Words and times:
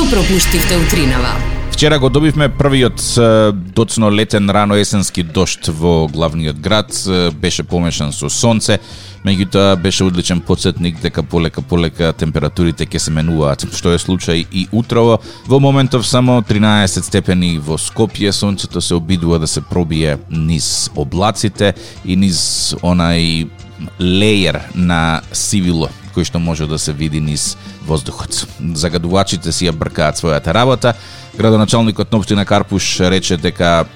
Што 0.00 0.16
пропуштивте 0.16 0.76
утринава? 0.76 1.28
Вчера 1.72 1.98
го 1.98 2.08
добивме 2.08 2.48
првиот 2.48 3.02
доцно 3.76 4.10
летен 4.10 4.50
рано 4.50 4.74
есенски 4.74 5.22
дошт 5.22 5.68
во 5.68 6.08
главниот 6.08 6.56
град, 6.56 6.88
беше 7.36 7.62
помешан 7.68 8.08
со 8.12 8.30
сонце, 8.30 8.78
меѓутоа 9.28 9.76
беше 9.76 10.04
одличен 10.08 10.40
подсетник 10.40 11.02
дека 11.04 11.22
полека 11.22 11.60
полека 11.60 12.14
температурите 12.16 12.88
ќе 12.88 12.96
се 12.96 13.12
менуваат, 13.12 13.68
што 13.76 13.92
е 13.92 14.00
случај 14.00 14.46
и 14.48 14.66
утрово. 14.72 15.20
Во 15.44 15.60
моментов 15.60 16.08
само 16.08 16.40
13 16.40 17.04
степени 17.04 17.58
во 17.58 17.76
Скопје, 17.76 18.32
сонцето 18.32 18.80
се 18.80 18.94
обидува 18.94 19.38
да 19.38 19.46
се 19.46 19.60
пробие 19.60 20.16
низ 20.30 20.88
облаците 20.96 21.74
и 22.06 22.16
низ 22.16 22.72
онај 22.80 23.50
леер 24.00 24.62
на 24.74 25.20
сивило 25.32 25.90
кој 26.14 26.24
што 26.28 26.38
може 26.38 26.66
да 26.66 26.78
се 26.78 26.92
види 26.92 27.20
низ 27.20 27.56
воздухот. 27.86 28.46
Загадувачите 28.74 29.52
си 29.52 29.68
ја 29.68 29.72
бркаат 29.72 30.20
својата 30.20 30.54
работа. 30.54 30.94
Градоначалникот 31.36 32.12
на 32.12 32.18
општина 32.18 32.44
Карпуш 32.44 33.00
рече 33.00 33.36
дека 33.36 33.86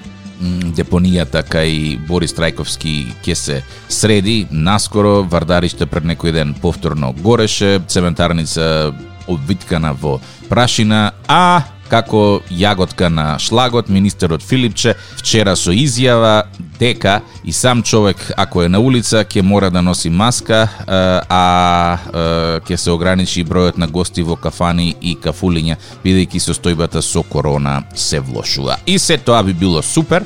депонијата 0.75 1.43
кај 1.47 1.99
Борис 2.07 2.35
Трајковски 2.35 2.95
ќе 3.23 3.35
се 3.35 3.63
среди. 3.89 4.47
Наскоро 4.51 5.23
Вардариште 5.23 5.85
пред 5.85 6.03
некој 6.03 6.33
ден 6.33 6.53
повторно 6.61 7.13
гореше, 7.13 7.81
цементарница 7.87 8.93
обвиткана 9.27 9.93
во 9.93 10.19
прашина, 10.49 11.13
а 11.27 11.63
како 11.95 12.41
јаготка 12.51 13.07
на 13.09 13.25
шлагот, 13.39 13.89
министерот 13.89 14.43
Филипче 14.43 14.95
вчера 15.19 15.55
со 15.55 15.71
изјава 15.71 16.43
дека 16.79 17.21
и 17.45 17.53
сам 17.55 17.83
човек 17.83 18.31
ако 18.37 18.63
е 18.65 18.69
на 18.69 18.81
улица 18.83 19.23
ќе 19.23 19.41
мора 19.41 19.69
да 19.71 19.81
носи 19.81 20.09
маска, 20.09 20.67
а 21.29 21.97
ќе 22.67 22.75
се 22.75 22.91
ограничи 22.91 23.45
бројот 23.47 23.79
на 23.79 23.87
гости 23.87 24.25
во 24.25 24.35
кафани 24.35 24.95
и 25.01 25.15
кафулиња, 25.15 25.79
бидејќи 26.03 26.43
состојбата 26.49 27.01
со 27.01 27.23
корона 27.23 27.81
се 27.95 28.19
влошува. 28.19 28.79
И 28.85 28.99
се 28.99 29.17
тоа 29.17 29.43
би 29.43 29.53
било 29.53 29.81
супер, 29.81 30.25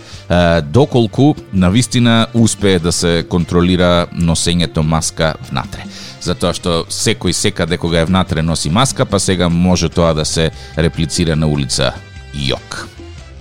доколку 0.73 1.35
на 1.53 1.69
вистина 1.69 2.27
успее 2.33 2.79
да 2.79 2.91
се 2.91 3.25
контролира 3.29 4.07
носењето 4.13 4.81
маска 4.81 5.35
внатре 5.49 5.85
затоа 6.21 6.53
што 6.53 6.85
секој 6.89 7.33
секаде 7.33 7.77
кога 7.77 8.01
е 8.01 8.05
внатре 8.05 8.41
носи 8.41 8.69
маска, 8.69 9.05
па 9.05 9.19
сега 9.19 9.49
може 9.49 9.89
тоа 9.89 10.13
да 10.13 10.25
се 10.25 10.51
реплицира 10.77 11.35
на 11.35 11.47
улица 11.47 11.93
Јок. 12.33 12.85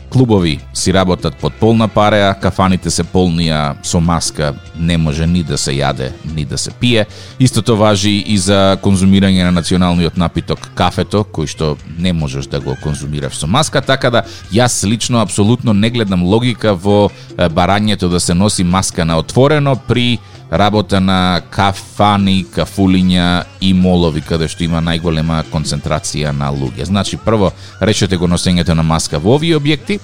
Клубови 0.09 0.59
си 0.75 0.93
работат 0.93 1.37
под 1.37 1.53
полна 1.53 1.89
пареа, 1.89 2.34
кафаните 2.34 2.91
се 2.91 3.05
полни, 3.05 3.53
со 3.83 4.01
маска 4.01 4.55
не 4.79 4.97
може 4.97 5.27
ни 5.27 5.43
да 5.43 5.59
се 5.59 5.75
јаде, 5.77 6.12
ни 6.34 6.45
да 6.45 6.59
се 6.59 6.71
пие. 6.71 7.06
Истото 7.39 7.77
важи 7.77 8.25
и 8.27 8.39
за 8.39 8.79
конзумирање 8.81 9.45
на 9.45 9.53
националниот 9.53 10.17
напиток 10.17 10.71
кафето, 10.75 11.27
кој 11.29 11.47
што 11.47 11.77
не 11.99 12.12
можеш 12.12 12.49
да 12.49 12.61
го 12.61 12.73
конзумираш 12.83 13.37
со 13.37 13.47
маска, 13.47 13.84
така 13.84 14.11
да 14.11 14.25
јас 14.49 14.81
лично 14.89 15.21
апсолутно 15.21 15.77
не 15.77 15.91
гледам 15.91 16.25
логика 16.25 16.73
во 16.73 17.11
барањето 17.37 18.09
да 18.09 18.21
се 18.21 18.34
носи 18.34 18.65
маска 18.65 19.05
на 19.05 19.19
отворено 19.19 19.77
при 19.77 20.19
работа 20.50 21.00
на 21.00 21.41
кафани, 21.50 22.44
кафулиња 22.54 23.44
и 23.60 23.72
молови 23.74 24.20
каде 24.20 24.48
што 24.48 24.64
има 24.64 24.80
најголема 24.84 25.42
концентрација 25.52 26.32
на 26.32 26.50
луѓе. 26.52 26.88
Значи, 26.88 27.16
прво 27.16 27.52
речете 27.80 28.16
го 28.16 28.27
носењето 28.27 28.74
на 28.74 28.82
маска 28.82 29.19
во 29.19 29.36
овие 29.36 29.58
објекти, 29.58 29.98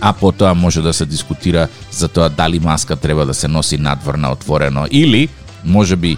а 0.00 0.12
потоа 0.12 0.54
може 0.54 0.82
да 0.82 0.92
се 0.92 1.06
дискутира 1.06 1.68
за 1.90 2.08
тоа 2.08 2.28
дали 2.28 2.60
маска 2.60 2.96
треба 2.96 3.26
да 3.26 3.34
се 3.34 3.48
носи 3.48 3.78
надвор 3.78 4.14
на 4.14 4.32
отворено 4.32 4.86
или 4.90 5.28
може 5.64 5.96
би 5.96 6.16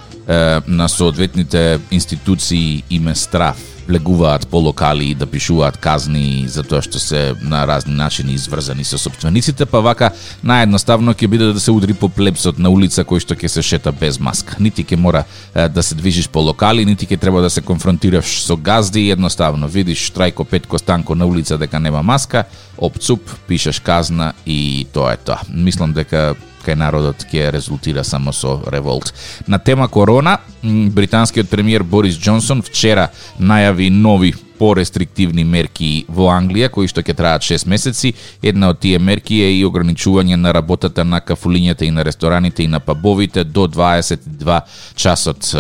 на 0.69 0.89
соодветните 0.89 1.79
институции 1.91 2.83
име 2.91 3.15
страф 3.15 3.75
влегуваат 3.89 4.49
по 4.49 4.57
локали 4.57 5.05
и 5.05 5.15
да 5.15 5.27
пишуваат 5.27 5.77
казни 5.77 6.45
за 6.49 6.63
тоа 6.65 6.83
што 6.83 6.99
се 6.99 7.35
на 7.43 7.67
разни 7.69 7.95
начини 7.95 8.35
изврзани 8.35 8.85
со 8.85 8.99
собствениците, 8.99 9.67
па 9.67 9.83
вака 9.85 10.11
наједноставно 10.45 11.15
ќе 11.15 11.29
биде 11.29 11.53
да 11.53 11.61
се 11.61 11.71
удри 11.71 11.95
по 11.95 12.09
плепсот 12.09 12.59
на 12.59 12.73
улица 12.73 13.05
кој 13.05 13.21
што 13.21 13.37
ќе 13.37 13.49
се 13.49 13.63
шета 13.63 13.93
без 13.93 14.19
маска. 14.21 14.57
Нити 14.59 14.85
ќе 14.85 14.97
мора 14.97 15.25
да 15.55 15.83
се 15.83 15.95
движиш 15.95 16.29
по 16.29 16.41
локали, 16.41 16.85
нити 16.85 17.07
ќе 17.07 17.21
треба 17.21 17.45
да 17.45 17.51
се 17.51 17.61
конфронтираш 17.61 18.41
со 18.45 18.57
газди, 18.57 19.11
едноставно 19.11 19.69
видиш 19.69 20.11
Трајко 20.17 20.45
Петко 20.45 20.79
Станко 20.79 21.15
на 21.15 21.27
улица 21.27 21.59
дека 21.59 21.81
нема 21.81 22.03
маска, 22.03 22.45
опцуп, 22.79 23.21
пишеш 23.49 23.81
казна 23.81 24.33
и 24.47 24.87
тоа 24.93 25.13
е 25.13 25.17
тоа. 25.17 25.41
Мислам 25.49 25.93
дека 25.93 26.35
кај 26.65 26.79
народот 26.81 27.27
ќе 27.31 27.51
резултира 27.53 28.05
само 28.05 28.33
со 28.33 28.61
револт. 28.73 29.13
На 29.47 29.59
тема 29.59 29.89
корона, 29.89 30.39
британскиот 30.63 31.51
премиер 31.51 31.83
Борис 31.83 32.19
Джонсон 32.19 32.63
вчера 32.63 33.11
најави 33.39 33.91
нови 33.91 34.35
порестриктивни 34.59 35.45
мерки 35.45 36.05
во 36.09 36.31
Англија, 36.33 36.71
кои 36.73 36.89
што 36.89 37.03
ќе 37.05 37.17
траат 37.19 37.47
6 37.47 37.69
месеци. 37.71 38.15
Една 38.43 38.71
од 38.73 38.81
тие 38.81 38.99
мерки 38.99 39.41
е 39.43 39.51
и 39.59 39.65
ограничување 39.67 40.39
на 40.41 40.53
работата 40.55 41.05
на 41.05 41.21
кафулињата 41.21 41.85
и 41.85 41.91
на 41.91 42.05
рестораните 42.05 42.65
и 42.65 42.71
на 42.71 42.81
пабовите 42.81 43.45
до 43.45 43.67
22 43.69 44.61
часот 44.95 45.55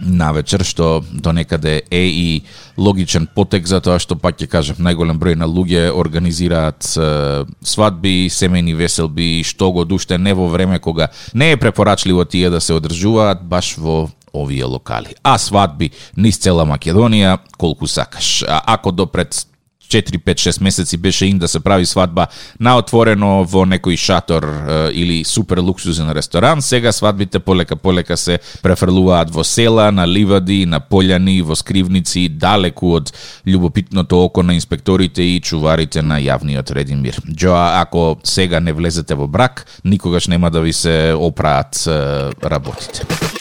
на 0.00 0.32
вечер, 0.32 0.64
што 0.64 1.04
до 1.10 1.32
некаде 1.32 1.82
е 1.90 2.04
и 2.08 2.42
логичен 2.76 3.28
потек 3.34 3.66
за 3.66 3.80
тоа 3.80 3.98
што 4.00 4.16
пак 4.16 4.40
ќе 4.40 4.48
кажам 4.50 4.80
најголем 4.80 5.20
број 5.20 5.36
на 5.36 5.48
луѓе 5.48 5.90
организираат 5.92 6.86
е, 6.96 7.44
свадби, 7.62 8.28
семени 8.30 8.74
веселби, 8.74 9.42
што 9.44 9.72
го 9.72 9.84
душте 9.84 10.18
не 10.18 10.34
во 10.34 10.48
време 10.48 10.78
кога 10.78 11.10
не 11.34 11.52
е 11.52 11.60
препорачливо 11.60 12.24
тие 12.24 12.50
да 12.50 12.60
се 12.60 12.74
одржуваат 12.74 13.44
баш 13.44 13.76
во 13.78 14.08
овие 14.32 14.64
локали. 14.64 15.14
А 15.22 15.38
свадби 15.38 15.90
низ 16.16 16.38
цела 16.38 16.64
Македонија 16.66 17.38
колку 17.58 17.86
сакаш. 17.86 18.42
А 18.48 18.62
ако 18.66 18.92
допред 18.92 19.46
4-5-6 19.90 20.62
месеци 20.62 20.96
беше 20.96 21.26
ин 21.26 21.38
да 21.38 21.48
се 21.48 21.60
прави 21.60 21.86
свадба 21.86 22.26
на 22.60 22.76
отворено 22.78 23.42
во 23.44 23.64
некој 23.66 23.96
шатор 23.98 24.46
е, 24.46 24.78
или 24.94 25.24
супер 25.24 25.58
луксузен 25.58 26.12
ресторан. 26.12 26.62
Сега 26.62 26.92
свадбите 26.92 27.38
полека 27.38 27.76
полека 27.76 28.16
се 28.16 28.38
префрлуваат 28.62 29.34
во 29.34 29.44
села, 29.44 29.90
на 29.90 30.06
ливади, 30.06 30.66
на 30.66 30.80
полјани, 30.80 31.40
во 31.42 31.56
скривници, 31.58 32.28
далеку 32.28 32.94
од 33.00 33.12
љубопитното 33.46 34.22
око 34.24 34.42
на 34.46 34.54
инспекторите 34.54 35.22
и 35.22 35.40
чуварите 35.40 36.02
на 36.02 36.20
јавниот 36.22 36.70
ред 36.76 36.90
и 36.90 36.94
мир. 36.94 37.18
Джоа, 37.34 37.80
ако 37.80 38.16
сега 38.24 38.60
не 38.60 38.72
влезете 38.72 39.14
во 39.14 39.26
брак, 39.26 39.66
никогаш 39.84 40.28
нема 40.28 40.50
да 40.50 40.60
ви 40.60 40.72
се 40.72 41.14
опраат 41.16 41.86
е, 41.86 42.30
работите. 42.44 43.39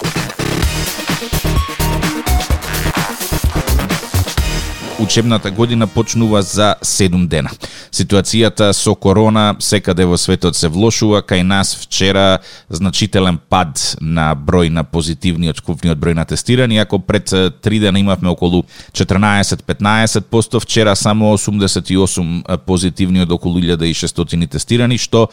Учебната 5.09 5.51
година 5.51 5.87
почнува 5.87 6.41
за 6.41 6.75
7 6.83 7.27
дена. 7.27 7.49
Ситуацијата 7.89 8.69
со 8.77 8.93
корона 8.93 9.55
секаде 9.57 10.05
во 10.05 10.17
светот 10.21 10.53
се 10.53 10.69
влошува, 10.69 11.23
кај 11.25 11.41
нас 11.41 11.73
вчера 11.81 12.37
значителен 12.69 13.39
пад 13.49 13.97
на 14.01 14.35
број 14.37 14.69
на 14.69 14.83
позитивни 14.85 15.49
откупниот 15.49 15.97
број 15.97 16.13
на 16.13 16.25
тестирани, 16.29 16.77
ако 16.77 16.99
пред 16.99 17.33
3 17.33 17.79
дена 17.79 17.99
имавме 17.99 18.29
околу 18.29 18.61
14-15%, 18.93 20.59
вчера 20.61 20.95
само 20.95 21.33
88 21.33 22.57
позитивни 22.69 23.25
од 23.25 23.31
околу 23.31 23.57
1600 23.57 24.45
тестирани, 24.45 25.01
што 25.01 25.25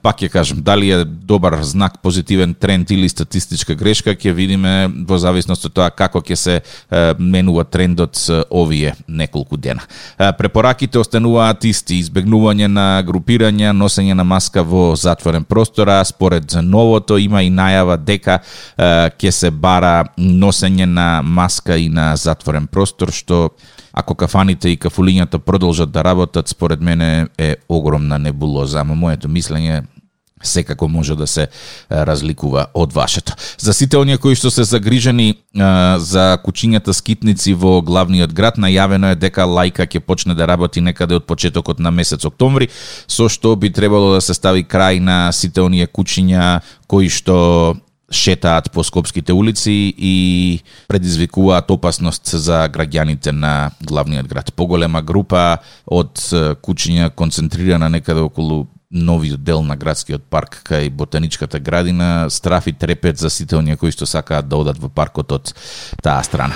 пак 0.00 0.24
ќе 0.24 0.32
кажам, 0.32 0.64
дали 0.64 0.88
е 0.88 1.04
добар 1.04 1.60
знак, 1.60 2.00
позитивен 2.02 2.54
тренд 2.54 2.90
или 2.90 3.12
статистичка 3.12 3.74
грешка, 3.74 4.16
ќе 4.16 4.32
видиме 4.32 4.88
во 5.04 5.20
зависност 5.20 5.68
од 5.68 5.76
тоа 5.76 5.90
како 5.92 6.24
ќе 6.24 6.34
се 6.34 6.60
менува 7.20 7.68
трендот 7.68 8.16
овие 8.48 8.96
неколку 9.08 9.56
дена. 9.56 9.82
Препораките 10.38 10.98
остануваат 10.98 11.64
исти, 11.64 12.00
избегнување 12.02 12.66
на 12.66 12.86
групирање, 13.06 13.72
носење 13.72 14.14
на 14.14 14.24
маска 14.24 14.62
во 14.62 14.96
затворен 14.96 15.44
простор, 15.44 15.88
а 15.88 16.04
според 16.04 16.56
новото 16.62 17.18
има 17.18 17.42
и 17.42 17.50
најава 17.50 17.96
дека 17.96 18.40
ќе 18.78 19.30
се 19.30 19.50
бара 19.50 20.04
носење 20.18 20.86
на 20.86 21.22
маска 21.22 21.76
и 21.76 21.88
на 21.88 22.16
затворен 22.16 22.66
простор, 22.66 23.12
што 23.12 23.50
ако 23.92 24.14
кафаните 24.16 24.70
и 24.72 24.78
кафулињата 24.80 25.38
продолжат 25.38 25.90
да 25.92 26.04
работат, 26.04 26.48
според 26.48 26.80
мене 26.80 27.26
е 27.38 27.56
огромна 27.68 28.18
небулоза, 28.18 28.80
ама 28.80 28.94
моето 28.94 29.28
мислење 29.28 29.82
секако 30.42 30.88
може 30.88 31.16
да 31.16 31.26
се 31.26 31.46
разликува 31.90 32.66
од 32.74 32.92
вашето. 32.92 33.32
За 33.58 33.72
сите 33.72 33.96
оние 33.96 34.18
кои 34.18 34.34
што 34.34 34.50
се 34.50 34.64
загрижени 34.64 35.34
а, 35.56 35.98
за 35.98 36.38
кучињата 36.44 36.92
скитници 36.92 37.54
во 37.54 37.80
главниот 37.82 38.32
град, 38.32 38.58
најавено 38.58 39.12
е 39.12 39.18
дека 39.18 39.46
Лајка 39.46 39.86
ќе 39.86 40.00
почне 40.00 40.34
да 40.34 40.46
работи 40.46 40.80
некаде 40.80 41.16
од 41.20 41.26
почетокот 41.26 41.78
на 41.78 41.90
месец 41.90 42.24
октомври, 42.24 42.68
со 43.06 43.28
што 43.28 43.56
би 43.56 43.70
требало 43.70 44.14
да 44.14 44.20
се 44.20 44.34
стави 44.34 44.64
крај 44.64 45.00
на 45.00 45.32
сите 45.32 45.62
оние 45.62 45.86
кучиња 45.86 46.60
кои 46.86 47.08
што 47.08 47.76
шетаат 48.12 48.70
по 48.72 48.84
скопските 48.84 49.32
улици 49.32 49.94
и 49.98 50.60
предизвикуваат 50.88 51.70
опасност 51.70 52.28
за 52.36 52.68
граѓаните 52.68 53.32
на 53.32 53.70
главниот 53.80 54.28
град. 54.28 54.52
Поголема 54.54 55.02
група 55.02 55.58
од 55.86 56.20
кучиња 56.62 57.10
концентрирана 57.10 57.88
некаде 57.88 58.20
околу 58.20 58.66
новиот 58.92 59.42
дел 59.42 59.62
на 59.62 59.76
градскиот 59.76 60.24
парк 60.28 60.60
кај 60.68 60.90
ботаничката 60.90 61.58
градина, 61.58 62.28
страф 62.30 62.66
и 62.66 62.72
трепет 62.72 63.18
за 63.18 63.30
сите 63.30 63.56
оние 63.56 63.76
кои 63.76 63.90
што 63.90 64.06
сакаат 64.06 64.48
да 64.48 64.56
одат 64.56 64.78
во 64.78 64.88
паркот 64.88 65.32
од 65.32 65.54
таа 66.02 66.22
страна. 66.22 66.54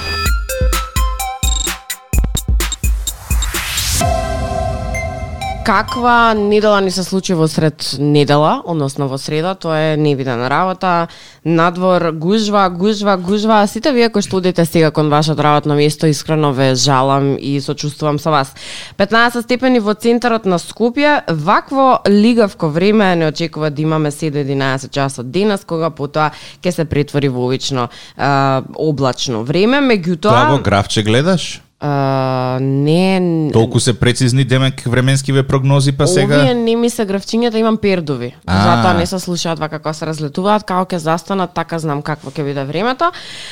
Каква 5.66 6.34
недела 6.34 6.80
ни 6.80 6.90
се 6.90 7.02
случи 7.02 7.34
во 7.34 7.48
сред 7.48 7.96
недела, 7.98 8.62
односно 8.64 9.08
во 9.10 9.18
среда, 9.18 9.56
тоа 9.58 9.74
е 9.74 9.96
невидена 9.96 10.46
работа, 10.46 11.08
надвор 11.44 12.12
гужва, 12.14 12.68
гужва, 12.70 13.16
гужва, 13.16 13.62
а 13.62 13.66
сите 13.66 13.90
вие 13.90 14.06
кои 14.14 14.22
што 14.22 14.38
одите 14.38 14.62
сега 14.62 14.92
кон 14.94 15.10
вашето 15.10 15.42
работно 15.42 15.74
место, 15.74 16.06
искрено 16.06 16.52
ве 16.54 16.76
жалам 16.78 17.34
и 17.34 17.58
сочувствувам 17.60 18.22
со 18.22 18.30
вас. 18.30 18.54
15 18.96 19.42
степени 19.42 19.82
во 19.82 19.94
центарот 19.94 20.46
на 20.46 20.62
Скопје, 20.62 21.26
вакво 21.26 21.98
лигавко 22.06 22.69
време 22.69 23.16
не 23.16 23.26
очекува 23.26 23.70
да 23.70 23.82
имаме 23.82 24.10
7 24.10 24.30
до 24.30 24.38
11 24.38 24.90
часот 24.94 25.30
денес, 25.34 25.64
кога 25.66 25.90
потоа 25.90 26.30
ќе 26.62 26.70
се 26.70 26.84
претвори 26.84 27.28
во 27.28 27.42
обично 27.50 27.90
облачно 28.16 29.42
време, 29.42 29.82
меѓутоа 29.82 30.30
Тоа 30.30 30.50
во 30.54 30.62
графче 30.62 31.02
гледаш? 31.02 31.65
А, 31.81 32.58
не... 32.61 33.50
Толку 33.52 33.81
се 33.81 34.00
прецизни 34.00 34.44
демек 34.44 34.82
временскиве 34.87 35.43
прогнози 35.43 35.93
па 35.93 36.06
сега? 36.06 36.40
Овие 36.40 36.55
не 36.55 36.73
ми 36.76 36.88
се 36.90 37.05
графчињата, 37.05 37.61
имам 37.61 37.76
пердови. 37.76 38.32
А. 38.46 38.62
Затоа 38.64 38.94
не 38.96 39.05
се 39.06 39.19
слушаат 39.20 39.58
вака 39.61 39.76
како 39.76 39.93
се 39.93 40.06
разлетуваат, 40.08 40.64
како 40.64 40.88
ќе 40.88 40.96
застанат, 40.96 41.52
така 41.52 41.76
знам 41.78 42.00
какво 42.02 42.32
ќе 42.32 42.46
биде 42.49 42.64
времето. 42.64 43.11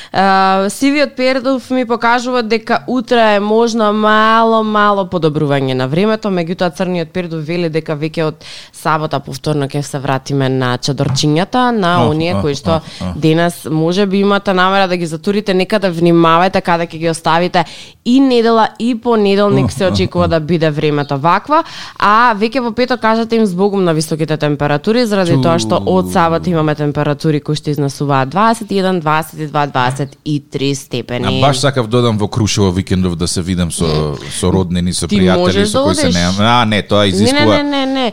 А, 0.09 0.65
сивиот 0.73 1.13
пердов 1.13 1.69
ми 1.69 1.85
покажува 1.85 2.41
дека 2.41 2.79
утре 2.87 3.35
е 3.35 3.39
можно 3.39 3.91
мало, 3.93 4.63
мало 4.63 5.05
подобрување 5.05 5.77
на 5.77 5.85
времето, 5.87 6.33
меѓутоа 6.33 6.73
црниот 6.73 7.13
пердов 7.13 7.45
вели 7.45 7.69
дека 7.69 7.93
веќе 7.93 8.25
од 8.25 8.41
сабота 8.73 9.21
повторно 9.21 9.69
ќе 9.69 9.83
се 9.85 10.01
вратиме 10.01 10.49
на 10.49 10.79
чадорчињата, 10.81 11.69
на 11.77 12.09
оние 12.09 12.33
кои 12.41 12.57
што 12.57 12.81
ах, 12.81 12.89
ах. 13.01 13.13
денес 13.21 13.67
може 13.69 14.09
би 14.09 14.25
имате 14.25 14.53
намера 14.53 14.87
да 14.89 14.97
ги 14.97 15.05
затурите, 15.05 15.53
нека 15.53 15.79
да 15.79 15.93
внимавате 15.93 16.61
каде 16.61 16.89
ќе 16.89 16.97
ги 16.97 17.09
оставите 17.13 17.65
и 18.05 18.14
недела 18.19 18.67
и 18.79 18.95
понеделник 18.95 19.71
се 19.71 19.87
очекува 19.87 20.27
да 20.27 20.39
биде 20.39 20.69
времето 20.69 21.17
ваква, 21.17 21.63
а 21.99 22.35
веќе 22.35 22.59
во 22.59 22.71
петок 22.71 22.99
кажете 23.01 23.35
им 23.35 23.45
збогум 23.45 23.83
на 23.83 23.93
високите 23.93 24.37
температури 24.37 25.05
заради 25.05 25.41
тоа 25.41 25.59
што 25.59 25.81
од 25.85 26.11
сабота 26.11 26.49
имаме 26.49 26.75
температури 26.75 27.39
кои 27.39 27.55
што 27.55 27.69
изнесуваат 27.69 28.29
21, 28.29 29.01
22, 29.01 29.71
23 29.71 30.71
А 30.71 30.75
степени. 30.75 31.41
баш 31.41 31.59
сакав 31.59 31.87
додам 31.87 32.17
во 32.17 32.27
Крушево 32.27 32.71
викендов 32.71 33.15
да 33.15 33.27
се 33.27 33.41
видам 33.41 33.71
со 33.71 34.15
со 34.39 34.51
роднини, 34.51 34.93
со 34.93 35.07
Ти 35.07 35.17
пријатели 35.19 35.65
со 35.65 35.77
да 35.79 35.83
кои 35.85 35.95
се 35.95 36.07
одиш. 36.07 36.15
не. 36.15 36.25
А, 36.39 36.65
не, 36.65 36.81
тоа 36.81 37.07
изискува 37.07 37.45
Не, 37.45 37.63
не, 37.63 37.85
не, 37.85 37.93
не. 37.93 38.11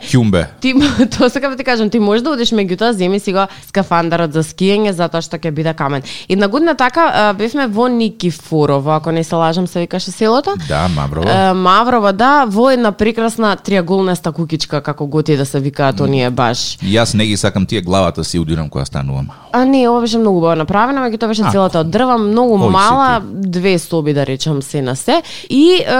Ти 0.61 0.73
тоа 1.17 1.29
сакам 1.29 1.51
да 1.51 1.57
ти 1.57 1.63
кажам, 1.63 1.89
ти 1.89 1.99
можеш 1.99 2.21
да 2.23 2.29
одиш 2.29 2.51
меѓутоа 2.51 2.91
земи 2.91 3.19
си 3.19 3.33
го 3.33 3.47
скафандарот 3.67 4.33
за 4.33 4.43
скиење 4.43 4.91
затоа 4.91 5.21
што 5.21 5.37
ќе 5.37 5.51
биде 5.51 5.73
камен. 5.73 6.01
Една 6.29 6.47
година 6.47 6.75
така 6.75 7.11
а, 7.13 7.33
бевме 7.33 7.67
во 7.67 7.87
Никифорово, 7.87 8.91
ако 8.91 9.11
не 9.11 9.23
се 9.23 9.35
лажам, 9.35 9.67
се 9.67 9.79
викаше 9.93 10.11
селото. 10.11 10.53
Да, 10.67 10.87
Маврова. 10.87 11.31
Е, 11.31 11.53
Маврова, 11.53 12.13
да, 12.13 12.45
во 12.45 12.69
една 12.69 12.91
прекрасна 12.91 13.55
триаголнеста 13.55 14.31
кукичка, 14.31 14.81
како 14.81 15.07
готи 15.07 15.37
да 15.37 15.45
се 15.45 15.59
викаат 15.59 15.99
оние 16.01 16.29
баш. 16.29 16.77
Јас 16.81 17.13
не 17.13 17.25
ги 17.25 17.37
сакам 17.37 17.65
тие 17.65 17.81
главата 17.81 18.23
си 18.23 18.39
удирам 18.39 18.69
кога 18.69 18.85
станувам. 18.85 19.29
А 19.51 19.65
не, 19.65 19.89
ова 19.89 20.01
беше 20.01 20.17
многу 20.17 20.37
убаво 20.37 20.55
направено, 20.55 21.05
меѓутоа 21.05 21.27
беше 21.27 21.43
А, 21.45 21.51
целата 21.51 21.79
од 21.79 21.91
дрва, 21.93 22.17
многу 22.17 22.57
си 22.57 22.69
мала, 22.73 23.21
две 23.23 23.77
соби 23.79 24.13
да 24.13 24.25
речам 24.25 24.61
се 24.61 24.81
на 24.81 24.95
се 24.95 25.21
и 25.49 25.85
е, 25.85 25.93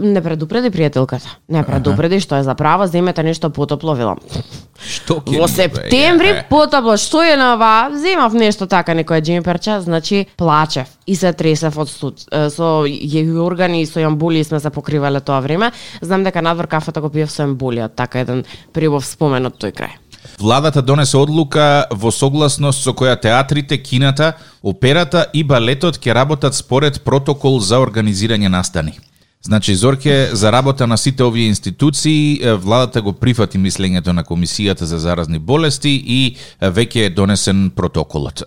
не 0.00 0.22
предупреди 0.22 0.72
пријателката. 0.72 1.28
Не 1.48 1.62
предупреди 1.62 2.20
што 2.20 2.40
е 2.40 2.42
за 2.42 2.54
право, 2.54 2.86
земете 2.86 3.22
нешто 3.22 3.50
потопло, 3.50 3.94
велам. 3.94 4.16
Што 4.80 5.20
ќе 5.20 5.40
Во 5.40 5.48
септември 5.48 6.46
потопло, 6.48 6.96
што 6.96 7.22
е 7.22 7.36
на 7.36 7.56
ва? 7.56 7.90
Земав 7.92 8.32
нешто 8.32 8.66
така, 8.66 8.96
некоја 8.96 9.20
джимперча, 9.20 9.80
значи 9.80 10.26
плачев 10.36 10.95
и 11.06 11.16
се 11.16 11.32
тресев 11.32 11.78
од 11.78 11.88
студ. 11.88 12.24
Е, 12.32 12.48
Со 12.50 12.86
јоргани 12.86 13.82
и 13.82 13.86
со 13.86 14.00
јамбули 14.00 14.44
сме 14.44 14.60
се 14.60 14.70
покривале 14.70 15.20
тоа 15.20 15.40
време. 15.40 15.70
Знам 16.00 16.24
дека 16.24 16.42
надвор 16.42 16.66
кафата 16.66 17.00
го 17.00 17.10
пиев 17.10 17.30
со 17.30 17.46
емболија, 17.46 17.88
така 17.88 18.24
еден 18.24 18.44
прибов 18.72 19.06
спомен 19.06 19.46
од 19.46 19.58
тој 19.60 19.72
крај. 19.72 19.94
Владата 20.38 20.82
донесе 20.82 21.16
одлука 21.16 21.86
во 21.90 22.10
согласност 22.10 22.82
со 22.82 22.92
која 22.92 23.16
театрите, 23.20 23.78
кината, 23.78 24.34
операта 24.62 25.26
и 25.32 25.44
балетот 25.44 26.00
ќе 26.02 26.14
работат 26.14 26.54
според 26.54 27.02
протокол 27.04 27.60
за 27.60 27.78
организирање 27.80 28.50
настани. 28.50 28.98
Значи, 29.46 29.74
Зорке, 29.74 30.28
за 30.32 30.52
работа 30.52 30.86
на 30.86 30.98
сите 30.98 31.24
овие 31.24 31.46
институции, 31.46 32.40
владата 32.58 33.02
го 33.02 33.12
прифати 33.12 33.58
мислењето 33.58 34.10
на 34.10 34.24
Комисијата 34.24 34.82
за 34.82 34.98
заразни 34.98 35.38
болести 35.38 35.92
и 36.06 36.36
веќе 36.60 37.06
е 37.06 37.10
донесен 37.14 37.70
протоколот. 37.70 38.42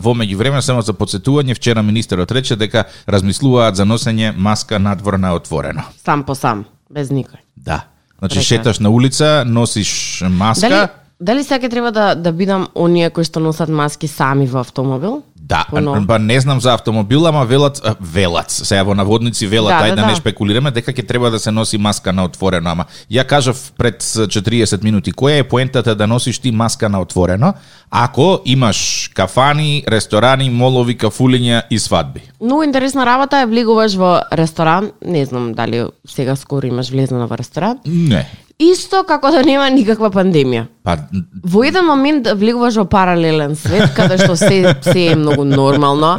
Во 0.00 0.14
меѓувреме, 0.16 0.62
само 0.64 0.80
за 0.80 0.94
подсетување, 0.96 1.52
вчера 1.54 1.82
министерот 1.84 2.32
рече 2.32 2.56
дека 2.56 2.86
размислуваат 3.04 3.76
за 3.76 3.84
носење 3.84 4.32
маска 4.36 4.78
надвор 4.78 5.18
на 5.20 5.34
отворено. 5.36 5.84
Сам 6.00 6.24
по 6.24 6.34
сам, 6.34 6.64
без 6.88 7.12
никој. 7.12 7.44
Да. 7.56 7.84
Значи, 8.18 8.40
Прекрасно. 8.40 8.42
шеташ 8.48 8.78
на 8.78 8.90
улица, 8.90 9.44
носиш 9.46 10.24
маска, 10.24 10.68
Дали 10.68 10.88
дали 11.20 11.44
сега 11.44 11.68
треба 11.68 11.92
да 11.92 12.14
да 12.14 12.32
бидам 12.32 12.68
оние 12.74 13.10
кои 13.10 13.24
што 13.24 13.40
носат 13.40 13.68
маски 13.68 14.08
сами 14.08 14.46
во 14.46 14.60
автомобил? 14.60 15.22
Да, 15.48 15.64
па 15.72 16.18
не 16.18 16.40
знам 16.40 16.60
за 16.60 16.74
автомобил, 16.74 17.26
ама 17.26 17.44
велат, 17.44 17.80
велат, 18.00 18.50
сега 18.50 18.82
во 18.84 18.94
наводници 18.94 19.46
велат, 19.46 19.72
Да, 19.72 19.86
ајде 19.86 19.96
да, 19.96 20.02
да, 20.02 20.06
не 20.06 20.12
да. 20.12 20.20
шпекулираме, 20.20 20.70
дека 20.70 20.92
ќе 20.92 21.06
треба 21.08 21.30
да 21.30 21.38
се 21.38 21.50
носи 21.50 21.78
маска 21.78 22.12
на 22.12 22.24
отворено, 22.24 22.70
ама 22.70 22.84
ја 23.10 23.24
кажав 23.24 23.72
пред 23.78 24.02
40 24.02 24.84
минути, 24.84 25.12
која 25.12 25.40
е 25.40 25.48
поентата 25.48 25.94
да 25.94 26.06
носиш 26.06 26.38
ти 26.38 26.52
маска 26.52 26.88
на 26.88 27.00
отворено, 27.00 27.54
ако 27.90 28.40
имаш 28.44 29.10
кафани, 29.14 29.84
ресторани, 29.88 30.50
молови, 30.50 30.98
кафулиња 30.98 31.62
и 31.70 31.78
свадби? 31.78 32.20
Многу 32.40 32.62
интересна 32.62 33.06
работа 33.06 33.40
е 33.40 33.46
влегуваш 33.46 33.96
во 33.96 34.20
ресторан, 34.32 34.90
не 35.06 35.24
знам 35.24 35.54
дали 35.54 35.86
сега 36.08 36.36
скоро 36.36 36.66
имаш 36.66 36.90
влезено 36.90 37.26
во 37.26 37.38
ресторан. 37.38 37.78
Не. 37.86 38.26
Исто 38.58 39.04
како 39.06 39.30
да 39.30 39.42
нема 39.46 39.70
никаква 39.70 40.10
пандемија. 40.10 40.66
Па, 40.88 40.96
Во 41.44 41.62
еден 41.68 41.84
момент 41.84 42.28
влегуваш 42.32 42.78
во 42.80 42.86
паралелен 42.88 43.52
свет, 43.60 43.90
каде 43.96 44.16
што 44.16 44.36
се, 44.40 44.72
се 44.80 45.02
е 45.12 45.16
многу 45.20 45.44
нормално. 45.44 46.14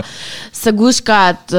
Се 0.54 0.72
гушкаат, 0.78 1.50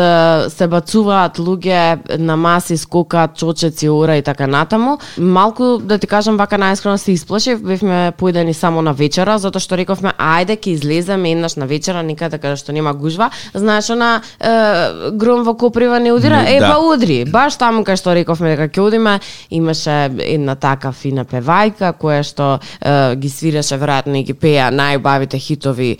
се 0.54 0.66
бацуваат 0.70 1.40
луѓе 1.42 2.18
на 2.22 2.36
маси, 2.38 2.76
скокаат 2.78 3.34
чочеци, 3.34 3.88
ора 3.90 4.20
и 4.20 4.22
така 4.22 4.46
натаму. 4.46 4.98
Малку, 5.18 5.78
да 5.82 5.98
ти 5.98 6.06
кажам, 6.06 6.38
вака 6.38 6.54
најискрено 6.54 7.02
се 7.02 7.16
исплашив, 7.18 7.62
бевме 7.66 8.12
поидени 8.18 8.54
само 8.54 8.82
на 8.82 8.92
вечера, 8.94 9.38
затоа 9.42 9.62
што 9.62 9.78
рековме, 9.80 10.14
ајде 10.14 10.54
ќе 10.54 10.76
излеземе 10.78 11.34
еднаш 11.34 11.58
на 11.58 11.66
вечера, 11.66 12.06
никаде 12.06 12.38
каде 12.38 12.60
што 12.62 12.70
нема 12.72 12.94
гужва. 12.94 13.30
Знаеш, 13.54 13.90
она 13.90 14.22
е, 14.38 15.10
гром 15.18 15.42
во 15.42 15.56
Коприва 15.58 15.98
не 15.98 16.12
удира, 16.12 16.44
е, 16.46 16.60
да. 16.60 16.74
па 16.74 16.78
удри. 16.78 17.24
Баш 17.26 17.58
таму 17.58 17.82
кај 17.82 17.98
што 17.98 18.14
рековме 18.14 18.54
дека 18.54 18.70
ќе 18.70 18.86
одиме, 18.86 19.18
имаше 19.50 20.14
една 20.30 20.54
така 20.54 20.92
фина 20.92 21.26
певајка 21.26 21.94
која 21.98 22.22
што 22.22 22.58
е, 22.78 22.99
ги 23.16 23.28
свираше 23.28 23.78
веројатно 23.80 24.20
и 24.20 24.24
ги 24.24 24.34
пеа 24.34 24.70
најубавите 24.74 25.38
хитови, 25.38 25.96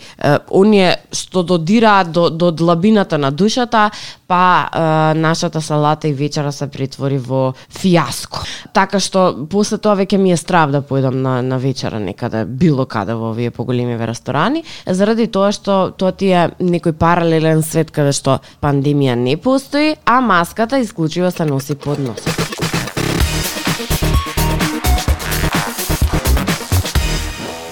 оние 0.49 0.95
што 1.11 1.43
додираат 1.43 2.11
до 2.11 2.29
до 2.29 2.51
длабината 2.51 3.17
на 3.17 3.31
душата, 3.31 3.89
па 4.27 4.69
нашата 5.15 5.61
салата 5.61 6.07
и 6.07 6.13
вечера 6.13 6.51
се 6.51 6.67
претвори 6.67 7.17
во 7.17 7.53
фијаско. 7.69 8.45
Така 8.73 8.99
што 8.99 9.47
после 9.49 9.77
тоа 9.77 9.97
веќе 9.99 10.17
ми 10.17 10.31
е 10.31 10.37
страв 10.37 10.71
да 10.71 10.81
појдам 10.81 11.21
на 11.21 11.41
на 11.41 11.57
вечера 11.57 11.99
некаде 11.99 12.45
било 12.45 12.85
каде 12.85 13.13
во 13.13 13.31
овие 13.31 13.51
поголемиве 13.51 14.07
ресторани, 14.07 14.63
заради 14.85 15.27
тоа 15.27 15.51
што 15.51 15.91
тоа 15.97 16.11
ти 16.11 16.31
е 16.31 16.49
некој 16.59 16.93
паралелен 16.93 17.63
свет 17.63 17.91
каде 17.91 18.13
што 18.15 18.39
пандемија 18.61 19.15
не 19.15 19.37
постои, 19.37 19.95
а 20.05 20.21
маската 20.21 20.79
исклучиво 20.79 21.31
се 21.31 21.45
носи 21.45 21.75
под 21.75 21.99
носот. 21.99 22.50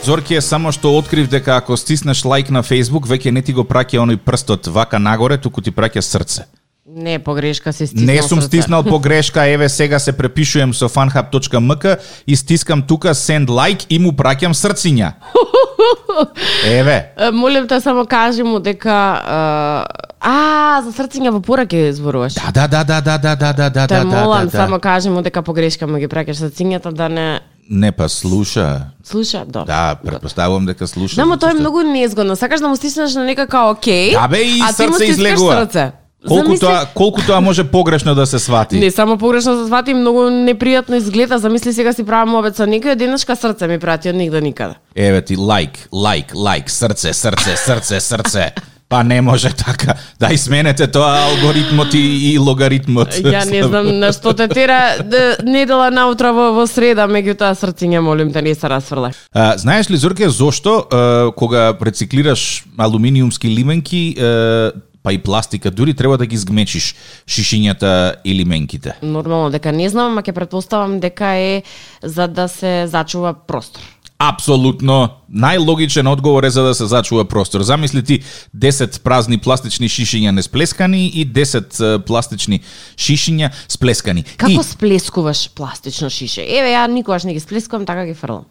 Зорки 0.09 0.33
е 0.33 0.41
само 0.41 0.71
што 0.73 0.89
открив 0.97 1.27
дека 1.29 1.59
ако 1.61 1.75
стиснеш 1.77 2.23
лайк 2.25 2.47
на 2.49 2.63
Facebook, 2.65 3.05
веќе 3.05 3.29
не 3.29 3.43
ти 3.45 3.53
го 3.53 3.61
праќа 3.61 3.99
оној 4.01 4.17
прстот 4.17 4.65
вака 4.65 4.97
нагоре, 4.97 5.35
туку 5.37 5.61
ти 5.61 5.69
праќа 5.69 6.01
срце. 6.01 6.47
Не, 6.89 7.19
погрешка 7.19 7.69
си 7.73 7.85
стиснал 7.87 8.07
Не 8.07 8.23
сум 8.25 8.41
стиснал 8.41 8.83
погрешка, 8.89 9.45
еве 9.45 9.69
сега 9.69 9.99
се 9.99 10.11
препишувам 10.17 10.73
со 10.73 10.89
fanhub.mk 10.89 11.99
и 12.25 12.35
стискам 12.35 12.81
тука 12.81 13.13
send 13.13 13.53
like 13.53 13.85
и 13.89 13.99
му 13.99 14.09
праќам 14.09 14.57
срциња. 14.57 15.11
Еве. 16.65 17.13
Молим 17.33 17.67
те 17.67 17.79
само 17.81 18.05
кажи 18.05 18.43
му 18.43 18.59
дека 18.59 19.21
а, 19.21 19.85
а 20.19 20.81
за 20.81 20.89
срциња 20.89 21.29
во 21.37 21.39
пораке 21.39 21.93
зборуваш. 21.93 22.33
Да, 22.33 22.65
да, 22.65 22.67
да, 22.67 22.83
да, 22.83 23.01
да, 23.01 23.17
да, 23.17 23.35
да, 23.35 23.53
да, 23.53 23.69
да, 23.69 23.87
Те 23.87 24.01
да, 24.01 24.05
молам 24.05 24.49
да, 24.49 24.57
само 24.57 24.75
да. 24.75 24.81
кажи 24.81 25.09
му 25.09 25.21
дека 25.21 25.45
погрешка 25.45 25.85
му 25.87 26.01
ги 26.01 26.09
праќаш 26.09 26.49
срцињата 26.49 26.89
да 26.89 27.09
не 27.09 27.29
Не 27.69 27.91
па 27.91 28.09
слуша. 28.09 28.81
слуша 29.03 29.45
до. 29.47 29.65
Да, 29.65 29.95
предпоставувам 30.05 30.65
дека 30.65 30.87
слуша. 30.87 31.15
Да, 31.15 31.25
но 31.25 31.37
тоа 31.37 31.51
е 31.51 31.53
многу 31.53 31.81
незгодно. 31.81 32.35
Сакаш 32.35 32.59
да 32.59 32.67
му 32.67 32.75
стиснеш 32.75 33.13
на 33.13 33.23
некака 33.23 33.59
окей, 33.61 34.11
Да 34.11 34.27
бе 34.27 34.37
и 34.37 34.59
а 34.61 34.73
ти 34.73 34.87
му 34.87 34.95
излегува. 35.01 35.53
срце. 35.55 35.91
Колку 36.27 36.45
Замисли- 36.45 36.59
тоа 36.59 36.85
колку 36.85 37.21
тоа 37.21 37.41
може 37.41 37.63
погрешно 37.63 38.15
да 38.15 38.25
се 38.25 38.39
свати. 38.39 38.79
Не 38.79 38.91
само 38.91 39.17
погрешно 39.17 39.61
се 39.61 39.67
свати, 39.67 39.93
многу 39.93 40.19
непријатно 40.19 40.93
изгледа. 40.93 41.37
Замисли 41.37 41.73
сега 41.73 41.93
си 41.93 42.05
правам 42.05 42.35
обед 42.35 42.55
со 42.55 42.63
некој, 42.63 42.95
денешка 42.95 43.35
срце 43.35 43.67
ми 43.67 43.79
прати 43.79 44.09
од 44.09 44.15
нигде 44.15 44.41
никаде. 44.41 44.73
Еве 44.95 45.21
ти 45.21 45.35
лайк, 45.35 45.87
лайк, 45.93 46.31
лайк, 46.35 46.69
срце, 46.69 47.13
срце, 47.13 47.55
срце, 47.57 47.99
срце. 48.01 48.51
Па 48.89 49.03
не 49.03 49.21
може 49.21 49.51
така. 49.53 49.93
Дај 50.17 50.33
сменете 50.41 50.87
тоа 50.89 51.29
алгоритмот 51.29 51.93
и, 51.93 52.33
и 52.33 52.37
логаритмот. 52.41 53.19
Ја 53.21 53.43
не 53.45 53.61
знам 53.61 53.91
на 54.01 54.09
што 54.09 54.33
те 54.33 54.47
тера 54.49 54.97
да, 55.05 55.37
недела 55.45 55.91
наутро 55.93 56.31
во, 56.33 56.47
во 56.57 56.65
среда, 56.65 57.05
меѓутоа 57.05 57.53
срциња 57.53 58.01
молим 58.01 58.33
да 58.33 58.41
не 58.41 58.55
се 58.57 58.65
расфрле. 58.65 59.13
А, 59.29 59.53
знаеш 59.61 59.91
ли, 59.93 59.97
Зорке, 59.97 60.29
зошто 60.33 60.79
а, 60.89 61.29
кога 61.37 61.77
рециклираш 61.77 62.65
алуминиумски 62.81 63.53
лименки, 63.53 64.17
а, 64.17 64.71
па 65.03 65.13
и 65.13 65.21
пластика, 65.21 65.71
дури 65.71 65.93
треба 65.93 66.17
да 66.17 66.25
ги 66.25 66.35
изгмечиш 66.35 66.95
шишињата 67.29 68.25
или 68.25 68.41
менките? 68.45 68.97
Нормално 69.05 69.53
дека 69.53 69.71
не 69.71 69.85
знам, 69.89 70.17
ама 70.17 70.25
ќе 70.25 70.33
претпоставам 70.33 70.97
дека 70.99 71.37
е 71.37 71.61
за 72.01 72.27
да 72.27 72.49
се 72.49 72.89
зачува 72.89 73.37
простор. 73.37 73.85
Апсолутно. 74.19 75.09
Најлогичен 75.31 76.07
одговор 76.11 76.43
е 76.43 76.49
за 76.49 76.63
да 76.63 76.73
се 76.75 76.85
зачува 76.85 77.23
простор. 77.25 77.61
Замисли 77.61 78.03
ти 78.03 78.19
10 78.57 78.99
празни 79.01 79.37
пластични 79.37 79.87
шишиња 79.87 80.31
несплескани 80.35 81.07
и 81.07 81.23
10 81.27 81.79
е, 81.79 81.99
пластични 82.03 82.59
шишиња 82.97 83.51
сплескани. 83.67 84.23
Како 84.37 84.51
И, 84.51 84.63
сплескуваш 84.63 85.49
пластично 85.55 86.09
шише? 86.09 86.43
Еве, 86.43 86.75
ја 86.75 86.87
никогаш 86.91 87.23
не 87.23 87.33
ги 87.33 87.39
сплескувам, 87.39 87.85
така 87.85 88.05
ги 88.05 88.13
фрлам. 88.13 88.43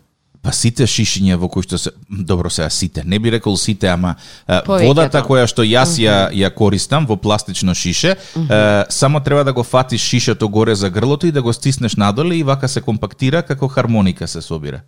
па 0.43 0.53
сите 0.55 0.87
шишиња 0.87 1.37
во 1.37 1.49
кои 1.51 1.63
што 1.67 1.79
се 1.79 1.91
добро 2.09 2.49
сега 2.51 2.71
сите, 2.71 3.03
не 3.05 3.19
би 3.19 3.31
рекол 3.31 3.57
сите, 3.57 3.89
ама 3.91 4.15
е, 4.49 4.61
Повеќето. 4.65 4.87
водата 4.87 5.23
која 5.27 5.47
што 5.51 5.63
јас 5.67 5.99
ја 5.99 6.31
ја 6.33 6.51
користам 6.55 7.07
во 7.07 7.17
пластично 7.17 7.75
шише, 7.75 8.15
е, 8.15 8.85
само 8.89 9.21
треба 9.21 9.45
да 9.45 9.53
го 9.53 9.63
фатиш 9.63 10.01
шишето 10.01 10.49
горе 10.49 10.75
за 10.75 10.91
грлото 10.91 11.27
и 11.27 11.33
да 11.33 11.43
го 11.43 11.53
стиснеш 11.53 11.97
надоле 11.97 12.37
и 12.37 12.43
вака 12.43 12.69
се 12.69 12.81
компактира 12.81 13.43
како 13.43 13.69
хармоника 13.69 14.29
се 14.29 14.41
собира. 14.41 14.81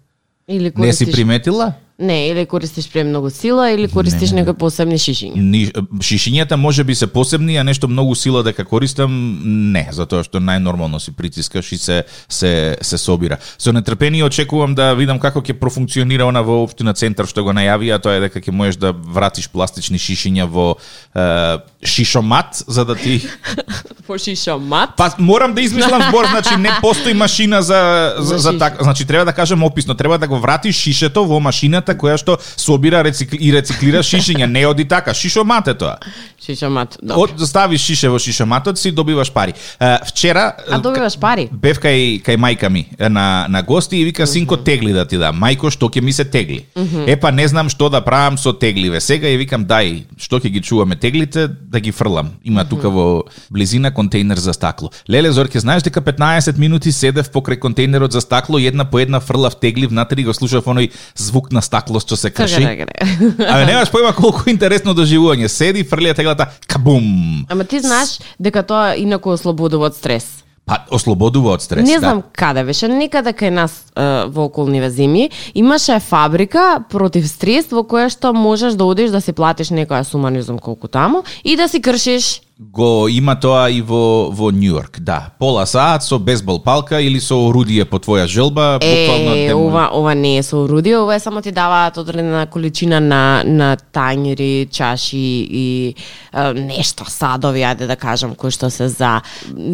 Или 0.48 0.72
Не 0.76 0.92
си 0.92 1.12
приметила? 1.12 1.74
Не, 2.00 2.28
или 2.28 2.46
користиш 2.46 2.88
премногу 2.92 3.30
сила, 3.30 3.70
или 3.70 3.88
користиш 3.88 4.30
некои 4.32 4.54
посебни 4.56 4.96
шишиња. 4.96 5.36
Ни, 5.36 5.66
шишињата 6.00 6.56
може 6.56 6.84
би 6.84 6.94
се 6.94 7.06
посебни, 7.06 7.56
а 7.60 7.64
нешто 7.64 7.88
многу 7.88 8.14
сила 8.14 8.40
дека 8.42 8.64
користам, 8.64 9.12
не, 9.44 9.84
затоа 9.92 10.24
што 10.24 10.40
најнормално 10.40 10.96
си 10.96 11.12
притискаш 11.12 11.72
и 11.72 11.78
се 11.78 12.04
се 12.28 12.76
се 12.80 12.98
собира. 12.98 13.36
Со 13.58 13.72
нетрпение 13.72 14.24
очекувам 14.24 14.74
да 14.74 14.94
видам 14.94 15.20
како 15.20 15.42
ќе 15.44 15.58
профункционира 15.60 16.24
она 16.24 16.40
во 16.40 16.62
општина 16.64 16.94
центар 16.96 17.28
што 17.28 17.44
го 17.44 17.52
најави, 17.52 17.92
а 17.92 18.00
тоа 18.00 18.16
е 18.16 18.24
дека 18.24 18.40
ќе 18.40 18.50
можеш 18.50 18.80
да 18.80 18.92
вратиш 18.92 19.50
пластични 19.52 20.00
шишиња 20.00 20.48
во 20.48 20.76
е, 21.14 21.58
шишомат 21.84 22.64
за 22.66 22.84
да 22.84 22.94
ти 22.96 23.20
По 24.06 24.18
шишомат. 24.18 24.90
Па 24.96 25.12
морам 25.18 25.54
да 25.54 25.60
измислам 25.60 26.02
збор, 26.08 26.26
значи 26.30 26.56
не 26.56 26.70
постои 26.80 27.14
машина 27.14 27.62
за 27.62 28.14
за, 28.18 28.24
За 28.24 28.38
за 28.38 28.50
шише. 28.50 28.58
така, 28.58 28.84
значи 28.84 29.04
треба 29.04 29.24
да 29.24 29.32
кажам 29.32 29.62
описно, 29.62 29.94
треба 29.94 30.18
да 30.18 30.28
го 30.28 30.38
вратиш 30.38 30.76
шишето 30.76 31.26
во 31.26 31.40
машината 31.40 31.89
која 31.94 32.16
што 32.18 32.38
собира 32.56 33.02
рецикли, 33.04 33.38
и 33.40 33.52
рециклира 33.52 34.02
шишиња, 34.02 34.46
не 34.46 34.66
оди 34.66 34.84
така, 34.84 35.14
шишомат 35.14 35.68
е 35.68 35.74
тоа. 35.74 35.96
Шишомат, 36.44 36.98
добро. 37.02 37.22
Од 37.22 37.40
ставиш 37.46 37.80
шише 37.84 38.08
во 38.08 38.18
шишоматот 38.18 38.78
си 38.78 38.92
добиваш 38.92 39.32
пари. 39.32 39.52
Е, 39.80 39.98
вчера 40.06 40.52
А 40.70 40.78
добиваш 40.78 41.18
пари? 41.18 41.48
бев 41.52 41.78
кај 41.80 42.22
кај 42.22 42.36
мајка 42.36 42.68
ми 42.68 42.86
на 42.98 43.46
на 43.48 43.62
гости 43.62 43.96
и 43.96 44.04
вика 44.04 44.26
синко 44.26 44.56
тегли 44.56 44.92
да 44.92 45.04
ти 45.04 45.18
дам. 45.18 45.36
Мајко 45.36 45.70
што 45.70 45.88
ќе 45.88 46.00
ми 46.00 46.12
се 46.12 46.24
тегли. 46.24 46.64
Епа 47.06 47.32
не 47.32 47.48
знам 47.48 47.68
што 47.68 47.90
да 47.90 48.00
правам 48.00 48.38
со 48.38 48.52
тегливе. 48.52 49.00
Сега 49.00 49.28
и 49.28 49.36
викам 49.36 49.66
дај, 49.66 50.04
што 50.18 50.40
ќе 50.40 50.48
ги 50.48 50.60
чуваме 50.60 50.96
теглите 50.96 51.48
да 51.48 51.80
ги 51.80 51.92
фрлам. 51.92 52.30
Има 52.44 52.64
тука 52.64 52.90
во 52.90 53.24
близина 53.50 53.90
контейнер 53.94 54.38
за 54.38 54.52
стакло. 54.52 54.90
Леле 55.10 55.32
Зорке, 55.32 55.60
знаеш 55.60 55.82
дека 55.82 56.00
15 56.00 56.58
минути 56.58 56.92
седев 56.92 57.30
покрај 57.30 57.58
контейнерот 57.58 58.12
за 58.12 58.20
стакло 58.20 58.58
една 58.58 58.84
по 58.84 58.98
една 58.98 59.20
фрлав 59.20 59.56
тегли 59.60 59.86
внатре 59.86 60.20
и 60.20 60.24
го 60.24 60.34
слушав 60.34 60.64
оној 60.64 60.90
звук 61.16 61.52
на 61.52 61.62
стакло 61.70 62.02
што 62.02 62.18
се 62.18 62.32
крши. 62.34 62.64
Така, 62.66 62.86
така, 62.90 63.06
така. 63.38 63.52
Абе 63.54 63.70
немаш 63.70 63.94
појма 63.94 64.10
колку 64.16 64.50
интересно 64.50 64.94
доживување. 64.98 65.46
Седи, 65.46 65.86
фрлија 65.86 66.16
теглата, 66.18 66.50
кабум. 66.66 67.46
Ама 67.48 67.64
ти 67.64 67.78
знаеш 67.80 68.18
дека 68.42 68.66
тоа 68.66 68.96
инаку 68.98 69.30
ослободува 69.30 69.92
од 69.92 69.98
стрес. 69.98 70.42
Па 70.66 70.82
ослободува 70.90 71.54
од 71.54 71.62
стрес. 71.62 71.86
Не 71.86 71.98
да. 71.98 72.02
знам 72.02 72.22
каде 72.34 72.64
беше, 72.66 72.90
некаде 72.90 73.32
кај 73.34 73.54
нас 73.54 73.72
е, 73.94 74.04
во 74.34 74.48
околниве 74.50 74.90
земји, 74.90 75.30
имаше 75.54 75.98
фабрика 76.02 76.82
против 76.90 77.26
стрес 77.30 77.70
во 77.70 77.86
која 77.86 78.10
што 78.10 78.34
можеш 78.34 78.74
да 78.78 78.86
одиш 78.90 79.14
да 79.14 79.22
си 79.22 79.34
платиш 79.34 79.70
некоја 79.70 80.02
сума, 80.06 80.30
не 80.30 80.42
знам 80.42 80.58
колку 80.58 80.90
таму, 80.90 81.24
и 81.42 81.56
да 81.56 81.68
си 81.70 81.82
кршиш 81.82 82.40
го 82.60 83.08
има 83.08 83.38
тоа 83.40 83.70
и 83.72 83.80
во 83.80 84.28
во 84.30 84.50
Нью 84.52 84.76
Йорк, 84.76 85.00
да. 85.00 85.30
Пола 85.38 85.64
саат 85.66 86.04
со 86.04 86.18
бейсбол 86.18 86.60
палка 86.60 87.00
или 87.00 87.20
со 87.20 87.38
орудие 87.48 87.84
по 87.84 87.96
твоја 87.96 88.26
желба, 88.26 88.78
буквално 88.82 89.32
Е, 89.34 89.54
ова, 89.54 89.88
ова 89.92 90.14
не 90.14 90.36
е 90.36 90.42
со 90.42 90.64
орудие, 90.64 90.98
ова 90.98 91.14
е 91.14 91.20
само 91.20 91.40
ти 91.42 91.52
даваат 91.52 91.96
одредена 91.96 92.46
количина 92.46 93.00
на, 93.00 93.42
на 93.46 93.76
тањери, 93.76 94.68
чаши 94.70 95.48
и 95.50 95.94
е, 96.34 96.52
нешто, 96.52 97.04
садови, 97.08 97.64
ајде 97.64 97.86
да 97.86 97.96
кажам, 97.96 98.34
кои 98.34 98.52
што 98.52 98.68
се 98.70 98.88
за 98.92 99.22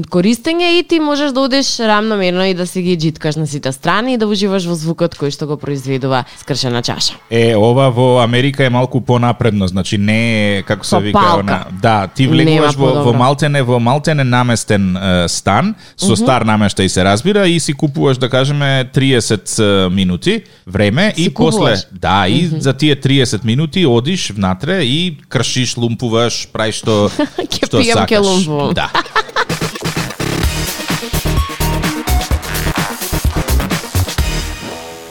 користење 0.06 0.78
и 0.78 0.84
ти 0.86 1.00
можеш 1.00 1.34
да 1.34 1.40
одиш 1.40 1.80
рамномерно 1.80 2.46
и 2.46 2.54
да 2.54 2.66
си 2.66 2.82
ги 2.82 2.96
джиткаш 2.96 3.36
на 3.36 3.46
сите 3.46 3.72
страни 3.72 4.14
и 4.14 4.16
да 4.16 4.30
уживаш 4.30 4.62
во 4.70 4.78
звукот 4.78 5.18
кој 5.18 5.34
што 5.34 5.50
го 5.50 5.58
произведува 5.58 6.22
скршена 6.38 6.86
чаша. 6.86 7.18
Е, 7.30 7.56
ова 7.58 7.90
во 7.90 8.22
Америка 8.22 8.64
е 8.64 8.70
малку 8.70 9.00
понапредно, 9.00 9.66
значи 9.66 9.98
не 9.98 10.58
е 10.58 10.62
како 10.62 10.86
се 10.86 11.00
вика 11.00 11.42
она. 11.42 11.66
Да, 11.82 12.06
ти 12.06 12.26
Нема 12.26 12.75
во, 12.76 13.02
во. 13.02 13.12
Малтене, 13.12 13.62
во 13.62 13.78
Малтене 13.80 14.24
наместен 14.24 14.96
е, 14.96 15.28
стан 15.28 15.74
со 15.96 16.16
стар 16.16 16.44
намештај 16.44 16.86
се 16.88 17.04
разбира 17.04 17.46
и 17.48 17.60
си 17.60 17.72
купуваш 17.72 18.18
да 18.18 18.28
кажеме 18.30 18.88
30 18.94 19.88
минути 19.88 20.42
време 20.66 21.12
Си 21.16 21.24
и 21.24 21.30
после 21.34 21.58
купуваш? 21.58 21.80
да, 21.92 22.28
и 22.28 22.46
за 22.46 22.72
тие 22.72 22.96
30 22.96 23.44
минути 23.44 23.86
одиш 23.86 24.30
внатре 24.30 24.82
и 24.84 25.18
кршиш, 25.28 25.76
лумпуваш, 25.76 26.48
правиш 26.52 26.82
што 26.82 27.10
што 27.66 27.82
сакаш. 27.82 28.46
Да. 28.74 28.90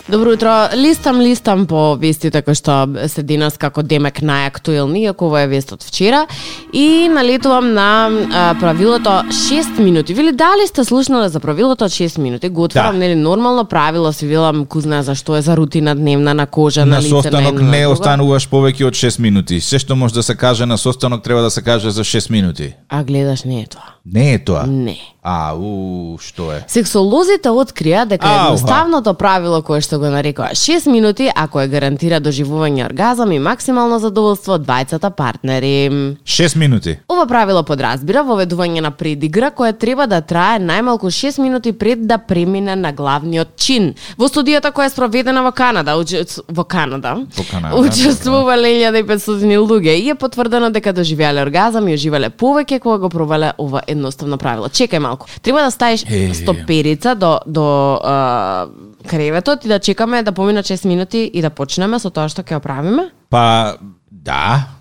Добро 0.10 0.32
утро. 0.34 0.70
Листам, 0.76 1.20
листам 1.20 1.66
по 1.66 1.96
вестите 1.98 2.42
кои 2.46 2.54
што 2.54 2.86
се 3.10 3.24
денес 3.26 3.56
како 3.58 3.82
демек 3.82 4.20
најактуелни, 4.22 5.02
иако 5.10 5.32
ова 5.32 5.42
е 5.42 5.48
вест 5.50 5.72
од 5.74 5.82
вчера, 5.82 6.28
и 6.74 7.10
налетувам 7.10 7.72
на 7.74 7.88
а, 8.30 8.44
правилото 8.60 9.10
6 9.34 9.80
минути. 9.82 10.14
Вели 10.14 10.32
дали 10.32 10.68
сте 10.68 10.86
слушнале 10.86 11.30
за 11.30 11.40
правилото 11.40 11.86
од 11.86 11.92
6 11.92 12.20
минути? 12.22 12.50
Го 12.50 12.64
отворам, 12.64 12.92
Да. 12.94 13.00
нели 13.00 13.16
нормално 13.16 13.66
правило, 13.66 14.14
си 14.14 14.28
велам 14.28 14.66
ку 14.66 14.80
знае 14.82 15.02
за 15.02 15.16
што 15.16 15.36
е 15.36 15.42
за 15.42 15.58
рутина 15.58 15.96
дневна 15.96 16.34
на 16.34 16.46
кожа, 16.46 16.86
на, 16.86 16.86
На 16.86 17.02
лице, 17.02 17.10
состанок 17.10 17.62
на 17.62 17.70
не 17.72 17.88
остануваш 17.88 18.46
повеќе 18.50 18.86
од 18.86 18.94
6 18.94 19.20
минути. 19.20 19.62
Се 19.62 19.80
што 19.80 19.96
може 19.96 20.14
да 20.14 20.24
се 20.24 20.36
каже 20.36 20.66
на 20.66 20.78
состанок 20.78 21.24
треба 21.24 21.42
да 21.42 21.50
се 21.50 21.62
каже 21.62 21.90
за 21.90 22.04
6 22.04 22.30
минути. 22.30 22.74
А 22.90 23.04
гледаш, 23.04 23.44
не 23.44 23.62
е 23.62 23.66
тоа. 23.66 23.96
Не 24.06 24.34
е 24.34 24.40
тоа. 24.40 24.68
Не. 24.68 24.98
А, 25.24 25.56
у, 25.58 26.18
што 26.22 26.52
е? 26.54 26.62
Сексолозите 26.70 27.50
открија 27.50 28.06
дека 28.06 28.30
едноставното 28.30 29.14
правило 29.18 29.62
кое 29.66 29.82
што 29.82 29.95
го 30.00 30.06
нарекоа 30.06 30.50
6 30.54 30.92
минути, 30.92 31.30
ако 31.36 31.62
е 31.62 31.68
гарантира 31.68 32.20
доживување 32.22 32.86
оргазам 32.86 33.32
и 33.32 33.40
максимално 33.40 34.00
задоволство 34.00 34.54
од 34.54 34.66
двајцата 34.68 35.10
партнери. 35.10 35.90
6 36.24 36.56
минути. 36.56 36.98
Ова 37.10 37.26
правило 37.28 37.64
подразбира 37.64 38.24
воведување 38.24 38.82
на 38.82 38.92
предигра 38.92 39.52
која 39.52 39.78
треба 39.78 40.08
да 40.08 40.22
трае 40.22 40.60
најмалку 40.60 41.12
6 41.12 41.42
минути 41.42 41.72
пред 41.74 42.08
да 42.08 42.18
премине 42.18 42.76
на 42.76 42.92
главниот 42.94 43.56
чин. 43.56 43.94
Во 44.18 44.28
студијата 44.28 44.72
која 44.72 44.86
е 44.86 44.90
спроведена 44.90 45.44
во 45.44 45.52
Канада, 45.52 45.92
уче- 45.96 46.26
во 46.48 46.64
Канада, 46.64 47.16
Во 47.38 47.44
Канада, 47.52 47.76
учествувале 47.76 48.68
1500 48.68 49.58
луѓе 49.60 49.96
и 50.00 50.10
е 50.10 50.16
потврдено 50.16 50.70
дека 50.70 50.94
доживеале 50.94 51.42
оргазам 51.42 51.88
и 51.88 51.94
уживале 51.94 52.30
повеќе 52.30 52.80
кога 52.80 52.98
го 52.98 53.10
провале 53.10 53.54
ова 53.58 53.82
едноставно 53.88 54.38
правило. 54.38 54.68
Чекај 54.68 55.00
малку. 55.00 55.28
Треба 55.42 55.62
да 55.62 55.72
ставиш 55.72 56.06
стоперица 56.34 57.16
до 57.16 57.40
до 57.46 58.00
а, 58.04 58.68
креветот 59.06 59.66
и 59.66 59.68
да 59.68 59.80
чекаме 59.80 60.24
да 60.24 60.32
поминат 60.32 60.66
6 60.66 60.88
минути 60.88 61.32
и 61.34 61.42
да 61.42 61.50
почнеме 61.50 62.00
со 62.00 62.10
тоа 62.10 62.30
што 62.30 62.44
ќе 62.44 62.58
оправиме? 62.58 63.10
Па, 63.30 63.78
да, 64.12 64.76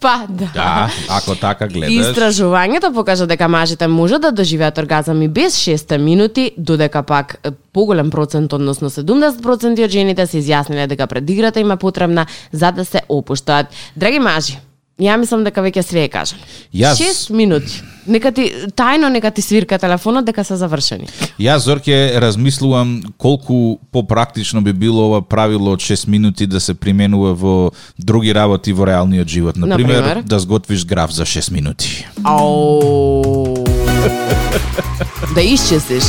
па 0.00 0.26
да. 0.28 0.50
да, 0.54 0.90
ако 1.08 1.34
така 1.36 1.68
гледаш. 1.68 1.90
Истражувањето 1.92 2.90
покажа 2.94 3.26
дека 3.26 3.48
мажите 3.48 3.86
можат 3.86 4.22
да 4.22 4.32
доживеат 4.32 4.78
оргазам 4.78 5.22
и 5.22 5.28
без 5.28 5.54
6 5.56 5.96
минути, 5.96 6.50
додека 6.58 7.02
пак 7.02 7.38
поголем 7.72 8.10
процент, 8.10 8.52
односно 8.52 8.90
70% 8.90 9.84
од 9.84 9.90
жените 9.90 10.26
се 10.26 10.42
изјасниле 10.42 10.86
дека 10.86 11.06
предиграта 11.06 11.60
им 11.60 11.70
е 11.70 11.76
потребна 11.76 12.26
за 12.52 12.72
да 12.72 12.84
се 12.84 13.02
опуштаат. 13.08 13.66
Драги 13.96 14.18
мажи, 14.18 14.58
ја 15.00 15.16
мислам 15.16 15.44
дека 15.44 15.62
веќе 15.62 15.82
све 15.82 16.04
е 16.04 16.08
кажано. 16.08 16.42
Јас- 16.74 16.98
6 16.98 17.30
минути. 17.30 17.82
Нека 18.06 18.32
ти 18.32 18.52
тајно 18.76 19.08
нека 19.08 19.30
ти 19.30 19.42
свирка 19.42 19.78
телефонот 19.78 20.24
дека 20.24 20.44
се 20.44 20.56
завршени. 20.56 21.08
Јас 21.40 21.64
Зорке 21.64 22.20
размислувам 22.20 23.02
колку 23.18 23.78
попрактично 23.92 24.62
би 24.62 24.72
било 24.72 25.06
ова 25.08 25.22
правило 25.22 25.72
од 25.72 25.80
6 25.80 26.08
минути 26.08 26.46
да 26.46 26.60
се 26.60 26.74
применува 26.74 27.34
во 27.34 27.70
други 27.98 28.34
работи 28.34 28.72
во 28.72 28.86
реалниот 28.86 29.28
живот. 29.28 29.56
Например, 29.56 30.02
Например? 30.02 30.22
да 30.22 30.38
сготвиш 30.38 30.84
граф 30.86 31.10
за 31.12 31.24
6 31.24 31.52
минути. 31.52 32.06
Ау. 32.24 33.54
да 35.34 35.42
исчестиш. 35.42 36.04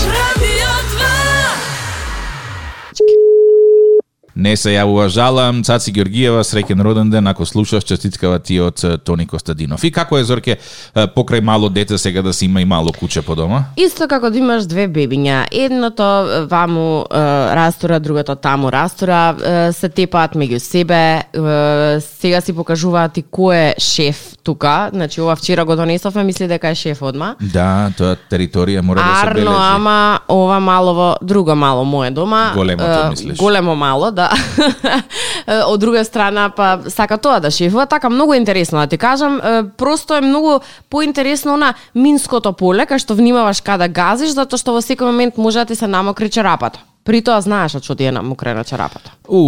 Не 4.36 4.58
се 4.60 4.74
јавува 4.74 5.08
жалам, 5.08 5.62
Цаци 5.64 5.94
Георгиева, 5.96 6.42
среќен 6.44 6.82
роден 6.84 7.10
ден, 7.10 7.28
ако 7.28 7.46
слушаш, 7.48 7.86
честиткава 7.88 8.40
ти 8.44 8.60
од 8.60 8.84
Тони 9.08 9.28
Костадинов. 9.28 9.84
И 9.88 9.92
како 9.96 10.20
е 10.20 10.28
Зорке 10.28 10.58
покрај 10.94 11.40
мало 11.40 11.70
дете 11.70 11.98
сега 11.98 12.22
да 12.22 12.34
си 12.34 12.46
има 12.46 12.62
и 12.62 12.66
мало 12.66 12.92
куче 12.92 13.22
по 13.22 13.36
дома? 13.36 13.64
Исто 13.80 14.10
како 14.12 14.30
да 14.30 14.38
имаш 14.38 14.68
две 14.68 14.90
бебиња, 14.92 15.46
едното 15.52 16.48
ваму 16.52 17.06
е, 17.08 17.24
растура, 17.56 18.00
другото 18.00 18.36
таму 18.36 18.72
растура, 18.72 19.36
е, 19.40 19.74
се 19.74 19.90
тепаат 19.90 20.36
меѓу 20.36 20.60
себе, 20.60 21.24
е, 21.32 22.02
сега 22.04 22.42
си 22.42 22.54
покажуваат 22.54 23.18
и 23.18 23.24
кој 23.24 23.72
е 23.72 23.76
шеф 23.80 24.35
тука, 24.46 24.90
значи 24.94 25.22
ова 25.22 25.36
вчера 25.36 25.66
го 25.66 25.76
донесовме, 25.76 26.24
мисли 26.24 26.48
дека 26.48 26.70
е 26.70 26.76
шеф 26.76 27.02
одма. 27.02 27.34
Да, 27.42 27.90
тоа 27.98 28.14
територија 28.30 28.84
мора 28.86 29.02
да 29.02 29.16
се 29.16 29.28
Арно, 29.28 29.52
бележи. 29.52 29.74
ама 29.74 30.20
ова 30.30 30.60
малово, 30.60 31.16
друго 31.22 31.56
мало 31.56 31.84
мое 31.86 32.12
дома. 32.12 32.52
Големото, 32.54 33.00
е, 33.08 33.10
мислиш? 33.10 33.38
Големо 33.38 33.76
мало, 33.76 34.12
да. 34.12 34.30
Од 35.68 35.80
друга 35.80 36.06
страна, 36.06 36.50
па 36.56 36.80
сака 36.88 37.18
тоа 37.18 37.40
да 37.40 37.52
шефува, 37.52 37.86
така 37.86 38.10
многу 38.10 38.34
интересно 38.34 38.80
да 38.80 38.88
ти 38.88 38.98
кажам, 38.98 39.42
просто 39.78 40.16
е 40.16 40.22
многу 40.22 40.60
поинтересно 40.90 41.58
на 41.58 41.74
минското 41.96 42.54
поле, 42.54 42.86
кај 42.86 43.02
што 43.02 43.18
внимаваш 43.18 43.66
каде 43.66 43.90
газиш, 43.90 44.38
затоа 44.38 44.62
што 44.62 44.78
во 44.78 44.86
секој 44.86 45.10
момент 45.10 45.38
може 45.42 45.66
да 45.66 45.74
ти 45.74 45.76
се 45.76 45.88
намокри 45.88 46.30
чарапата. 46.30 46.80
При 47.06 47.22
тоа 47.22 47.38
знаеш 47.38 47.76
од 47.78 47.84
што 47.86 47.94
ти 47.94 48.08
е 48.10 48.12
намокрена 48.12 48.64
чарапата. 48.66 49.12
У, 49.30 49.42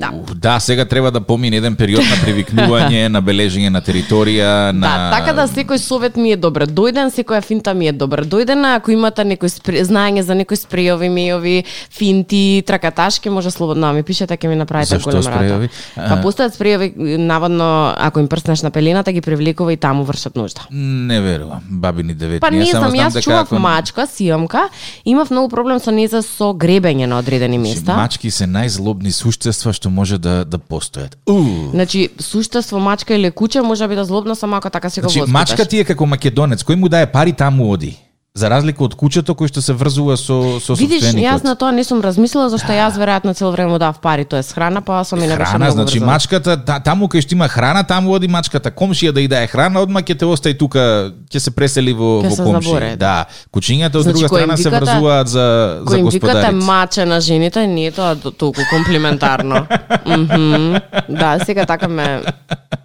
Да. 0.00 0.10
да, 0.34 0.60
сега 0.60 0.84
треба 0.84 1.10
да 1.10 1.20
помине 1.20 1.56
еден 1.56 1.76
период 1.76 2.04
на 2.04 2.16
привикнување, 2.16 3.08
на 3.14 3.20
бележење 3.22 3.68
на 3.68 3.80
територија, 3.82 4.72
на 4.72 4.86
Да, 4.86 5.10
така 5.18 5.32
да 5.32 5.46
секој 5.48 5.76
совет 5.76 6.16
ми 6.16 6.32
е 6.32 6.36
добре 6.36 6.66
дојден, 6.66 7.12
секоја 7.12 7.40
финта 7.44 7.74
ми 7.74 7.88
е 7.88 7.92
добре 7.92 8.24
дојдена. 8.24 8.76
Ако 8.76 8.90
имате 8.90 9.24
некој 9.24 9.48
спре, 9.48 9.84
знаење 9.84 10.20
за 10.20 10.34
некои 10.34 10.56
спрејови, 10.56 11.08
мејови, 11.12 11.64
финти, 11.92 12.62
тракаташки, 12.66 13.30
може 13.30 13.50
слободно 13.50 13.86
да 13.86 13.92
ми 13.92 14.02
пишете, 14.02 14.36
ќе 14.36 14.48
ми 14.48 14.56
направите 14.56 14.96
Зашто 14.96 15.10
голема 15.10 15.30
спрејови? 15.30 15.68
Па 15.96 16.16
А. 16.16 16.22
постојат 16.22 16.56
спрејови, 16.56 17.16
наводно, 17.16 17.94
ако 17.98 18.20
им 18.20 18.28
прснеш 18.28 18.62
на 18.62 18.70
пелената, 18.70 19.12
ги 19.12 19.20
привлекува 19.20 19.72
и 19.72 19.76
таму 19.76 20.04
вршат 20.04 20.36
нужда. 20.36 20.60
Не 20.70 21.20
верувам, 21.20 21.60
бабини 21.70 22.14
деветни. 22.14 22.40
Па 22.40 22.50
не 22.50 22.64
знам, 22.64 22.92
јас 22.92 23.20
чував 23.22 23.52
мачка, 23.52 24.06
сијомка, 24.08 24.68
имав 25.04 25.30
многу 25.30 25.48
проблем 25.48 25.80
со 25.80 25.90
неза 26.06 26.22
со 26.22 26.52
гребење 26.54 27.06
на 27.06 27.18
одредени 27.18 27.58
Значи, 27.58 27.74
места. 27.74 27.96
Мачки 27.96 28.30
се 28.30 28.46
најзлобни 28.46 29.10
суштества 29.10 29.74
што 29.76 29.90
може 29.90 30.18
да 30.18 30.44
да 30.44 30.58
постојат. 30.58 31.18
У. 31.26 31.70
Значи, 31.74 32.08
суштество 32.20 32.78
мачка 32.78 33.14
или 33.14 33.30
куче 33.30 33.62
може 33.62 33.88
би 33.88 33.94
да 33.94 34.04
злобно 34.04 34.34
само 34.34 34.56
ако 34.56 34.70
така 34.70 34.90
си 34.90 35.00
го 35.00 35.08
Значи, 35.08 35.30
мачка 35.30 35.64
ти 35.64 35.80
е 35.82 35.84
како 35.84 36.06
македонец, 36.06 36.62
кој 36.62 36.74
му 36.74 36.88
дае 36.88 37.10
пари 37.10 37.32
таму 37.32 37.70
оди. 37.72 37.96
За 38.36 38.48
разлика 38.48 38.84
од 38.84 38.92
кучето 38.94 39.32
кој 39.32 39.48
што 39.48 39.62
се 39.62 39.72
врзува 39.72 40.12
со 40.16 40.60
со 40.60 40.74
Видиш, 40.74 41.00
собственикот. 41.00 41.24
јас 41.24 41.40
на 41.42 41.54
тоа 41.54 41.72
не 41.72 41.80
сум 41.82 42.00
размислила 42.00 42.50
зашто 42.50 42.68
јас 42.68 42.92
веројатно 42.94 43.32
цело 43.32 43.48
време 43.50 43.70
му 43.70 43.78
дав 43.78 43.96
пари, 43.98 44.24
тоа 44.24 44.38
е 44.38 44.42
храна, 44.44 44.82
па 44.82 45.00
сум 45.04 45.18
и 45.18 45.26
не 45.26 45.32
беше 45.34 45.50
Храна, 45.50 45.70
значи 45.70 45.96
врзана. 45.96 46.12
мачката, 46.12 46.56
та, 46.58 46.76
таму 46.78 47.08
кај 47.08 47.20
што 47.20 47.32
има 47.32 47.48
храна, 47.48 47.80
таму 47.82 48.12
оди 48.12 48.28
мачката. 48.28 48.68
Комшија 48.70 49.12
да 49.12 49.20
и 49.20 49.28
дае 49.28 49.46
храна, 49.46 49.80
одма 49.80 50.02
ќе 50.02 50.14
те 50.14 50.26
остаи 50.26 50.52
тука, 50.52 50.84
ќе 51.26 51.38
се 51.38 51.50
пресели 51.50 51.92
во, 51.92 52.20
Ќе 52.20 52.28
во 52.30 52.44
комши. 52.44 52.68
заборе. 52.68 52.96
Да, 52.96 53.24
кучињата 53.48 53.96
од 53.96 54.02
Значи, 54.02 54.12
друга 54.14 54.28
кој 54.28 54.38
страна 54.38 54.56
се 54.56 54.70
врзуваат 54.70 55.28
за 55.28 55.46
за 55.82 55.96
Кој 55.96 56.02
господарите. 56.02 56.52
маче 56.52 57.04
на 57.06 57.20
жените, 57.20 57.66
не 57.66 57.86
е 57.86 57.90
тоа 57.90 58.14
толку 58.16 58.60
комплиментарно. 58.70 59.64
Мгм. 60.06 60.76
Да, 61.08 61.38
сега 61.40 61.64
така 61.64 61.88
ме 61.88 62.20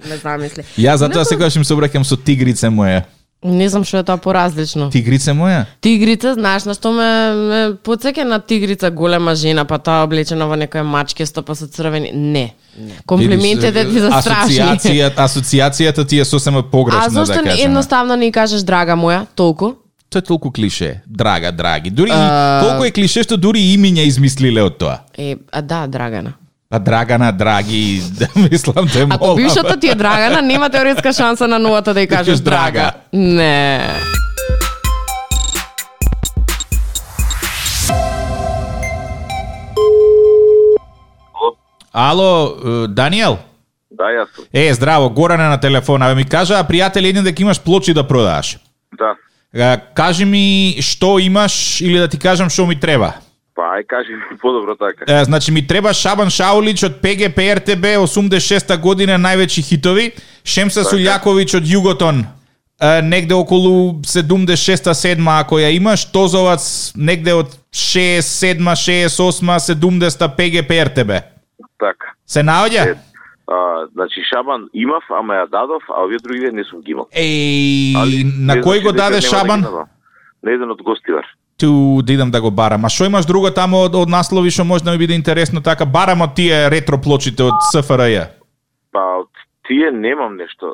ме 0.01 0.15
замисли. 0.17 0.63
Ја 0.77 0.96
затоа 0.96 1.25
секогаш 1.25 1.55
им 1.55 1.63
се 1.63 1.74
обраќам 1.74 2.03
со 2.03 2.15
тигрице 2.15 2.67
моја. 2.67 3.03
Не 3.43 3.69
знам 3.69 3.81
што 3.81 3.98
е 3.98 4.03
тоа 4.05 4.21
поразлично. 4.21 4.91
Тигрице 4.93 5.33
моја? 5.33 5.63
Тигрица, 5.81 6.36
знаеш 6.38 6.67
на 6.69 6.75
што 6.77 6.91
ме, 6.93 7.07
ме 7.33 7.62
подсеќа 7.74 8.21
на 8.24 8.38
тигрица 8.38 8.91
голема 8.93 9.33
жена, 9.33 9.65
па 9.65 9.79
таа 9.81 10.03
облечена 10.05 10.45
во 10.45 10.53
некоја 10.53 10.86
мачке 10.86 11.25
стопа 11.25 11.55
со 11.57 11.65
црвени. 11.65 12.12
Не. 12.13 12.53
не. 12.77 12.93
Комплиментите 13.10 13.86
ти 13.89 14.00
за 14.00 14.12
страшни. 14.21 14.60
Асоциација, 14.62 15.10
асоциацијата 15.17 16.05
ти 16.07 16.19
е 16.21 16.25
сосема 16.25 16.62
погрешна 16.62 17.05
А 17.05 17.10
зошто 17.10 17.33
да 17.33 17.43
кажеме. 17.43 17.65
едноставно 17.65 18.15
не 18.15 18.31
кажеш 18.31 18.62
драга 18.62 18.93
моја, 18.93 19.25
толку? 19.36 19.74
Тоа 20.10 20.19
е 20.19 20.21
толку 20.21 20.51
клише. 20.51 21.01
Драга, 21.07 21.51
драги. 21.51 21.89
Дури 21.89 22.12
А- 22.13 22.62
толку 22.62 22.86
е 22.86 22.91
клише 22.91 23.24
што 23.24 23.38
дури 23.38 23.60
и 23.60 23.77
имиња 23.77 24.05
измислиле 24.05 24.61
од 24.61 24.77
тоа. 24.77 25.00
Е, 25.18 25.37
а 25.51 25.61
да, 25.61 25.87
Драгана. 25.87 26.33
А 26.74 26.79
Драгана, 26.79 27.31
драги, 27.31 28.01
да 28.20 28.27
мислам 28.51 28.88
те 28.94 29.05
молам. 29.05 29.12
Ако 29.12 29.36
бившата 29.36 29.79
ти 29.79 29.90
е 29.90 29.96
Драгана, 29.96 30.42
нема 30.42 30.70
теоретска 30.70 31.14
шанса 31.14 31.48
на 31.48 31.60
новата 31.60 31.94
да 31.94 32.00
ја 32.00 32.07
кажеш 32.07 32.40
Драга. 32.40 32.72
Драга. 32.72 32.92
Не. 33.14 33.81
Ало, 41.94 42.55
Даниел? 42.88 43.38
Да, 43.92 44.03
јас 44.03 44.31
сум. 44.36 44.46
Е, 44.53 44.74
здраво, 44.74 45.10
Горане 45.10 45.44
на 45.44 45.60
телефона. 45.60 46.05
Абе 46.05 46.16
ми 46.16 46.25
кажа, 46.25 46.64
пријател, 46.64 47.03
еден 47.03 47.24
дека 47.24 47.42
имаш 47.42 47.60
плочи 47.60 47.94
да 47.94 48.07
продаваш. 48.07 48.57
Да. 49.53 49.77
Кажи 49.94 50.25
ми 50.25 50.77
што 50.79 51.20
имаш 51.20 51.81
или 51.81 52.00
да 52.00 52.07
ти 52.07 52.20
кажам 52.20 52.50
што 52.50 52.66
ми 52.66 52.79
треба. 52.79 53.14
Ај 53.72 53.86
кажи 53.88 54.16
ми 54.16 54.38
подобро 54.38 54.75
така. 54.75 55.05
Е, 55.07 55.24
значи 55.24 55.51
ми 55.51 55.68
треба 55.68 55.94
Шабан 55.94 56.29
Шаулич 56.29 56.84
од 56.84 57.00
ПГП 57.01 57.40
РТБ 57.57 57.86
86-та 58.03 58.77
година 58.77 59.16
највеќи 59.16 59.64
хитови, 59.64 60.12
Шемса 60.44 60.84
Така. 60.84 60.96
Сулјаковиќ 60.96 61.57
од 61.57 61.70
Југотон 61.72 62.24
е, 62.81 63.01
негде 63.01 63.34
околу 63.34 64.01
76-та 64.03 64.92
7 64.94 65.40
ако 65.40 65.62
ја 65.64 65.72
имаш, 65.77 66.03
Тозовац 66.12 66.92
негде 66.96 67.34
од 67.34 67.55
67-ма, 67.72 68.75
68-ма, 68.75 69.55
70-та 69.60 70.27
ПГП 70.27 70.72
РТБ. 70.92 71.12
Така. 71.79 72.12
Се 72.27 72.44
наоѓа? 72.44 72.98
А, 73.48 73.88
значи 73.94 74.20
Шабан 74.27 74.68
имав, 74.74 75.03
ама 75.10 75.34
ја 75.34 75.50
дадов, 75.50 75.84
а 75.88 76.03
овие 76.03 76.20
другите 76.20 76.51
не 76.51 76.64
сум 76.64 76.81
ги 76.81 76.92
имал. 76.92 77.07
Еј, 77.16 78.27
на 78.36 78.60
кој 78.60 78.81
значи 78.81 78.84
го 78.84 78.92
даде 78.92 79.24
да 79.24 79.27
Шабан? 79.31 79.64
На 80.44 80.51
еден 80.51 80.72
од 80.72 80.84
гостивар. 80.84 81.24
Ту 81.61 82.01
да 82.01 82.13
идам 82.13 82.31
да 82.31 82.41
го 82.41 82.50
барам. 82.51 82.85
А 82.85 82.89
што 82.89 83.05
имаш 83.05 83.27
друго 83.29 83.51
таму 83.53 83.83
од, 83.85 83.93
од 83.93 84.09
наслови 84.09 84.50
што 84.50 84.65
може 84.65 84.83
да 84.83 84.95
ми 84.95 84.97
биде 84.97 85.13
интересно 85.13 85.61
така? 85.61 85.85
Барам 85.85 86.25
од 86.25 86.33
тие 86.33 86.69
ретро 86.74 86.97
плочите 86.97 87.45
од 87.45 87.53
СФРЈ. 87.69 88.33
Па 88.89 89.03
од 89.21 89.29
тие 89.69 89.91
немам 89.93 90.41
нешто. 90.41 90.74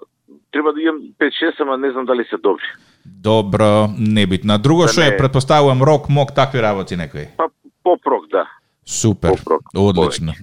Треба 0.56 0.71
да 0.71 0.80
имам 0.80 1.02
5-6, 1.19 1.60
ама 1.60 1.78
не 1.78 1.91
знам 1.91 2.06
дали 2.06 2.23
се 2.30 2.38
добри. 2.39 2.63
Добро, 3.06 3.89
небитно. 4.00 4.58
Друго 4.58 4.88
Да 4.88 4.93
што 4.93 5.02
е, 5.04 5.17
предпоставувам 5.17 5.84
рок, 5.84 6.08
мок, 6.10 6.32
такви 6.32 6.63
работи 6.63 6.95
некои. 6.95 7.28
Па 7.36 7.50
попрок, 7.84 8.32
да. 8.32 8.47
Супер. 8.86 9.36
Попрок, 9.36 9.62
Одлично. 9.76 10.34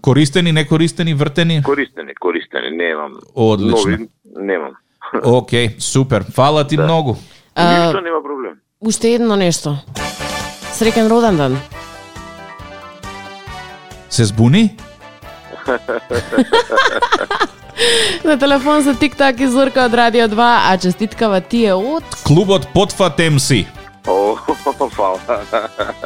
Користени, 0.00 0.52
некористени, 0.52 1.14
вртени? 1.14 1.62
Користени, 1.62 2.14
користени, 2.14 2.70
немам. 2.70 3.18
Одлично. 3.34 3.90
Нови 3.90 4.08
немам. 4.36 4.78
Океј, 5.12 5.78
супер. 5.78 6.22
Фала 6.22 6.66
ти 6.66 6.78
многу. 6.78 7.16
А, 7.54 7.86
Ништо 7.86 8.00
нема 8.00 8.22
проблем. 8.22 8.60
Уште 8.80 9.14
едно 9.14 9.36
нешто. 9.36 9.76
Среќен 10.78 11.08
роден 11.10 11.36
ден. 11.36 11.58
Се 14.10 14.24
збуни? 14.24 14.76
На 18.24 18.38
телефон 18.38 18.82
за 18.82 18.94
TikTok 18.94 19.42
и 19.42 19.48
Зорка 19.48 19.84
од 19.86 19.94
Радио 19.94 20.28
2, 20.28 20.58
а 20.70 20.78
честиткава 20.78 21.40
ти 21.40 21.64
е 21.66 21.74
од... 21.74 22.04
Клубот 22.24 22.68
Потфат 22.74 23.18
МС. 23.30 23.50
О, 24.06 24.36
фала. 24.90 25.18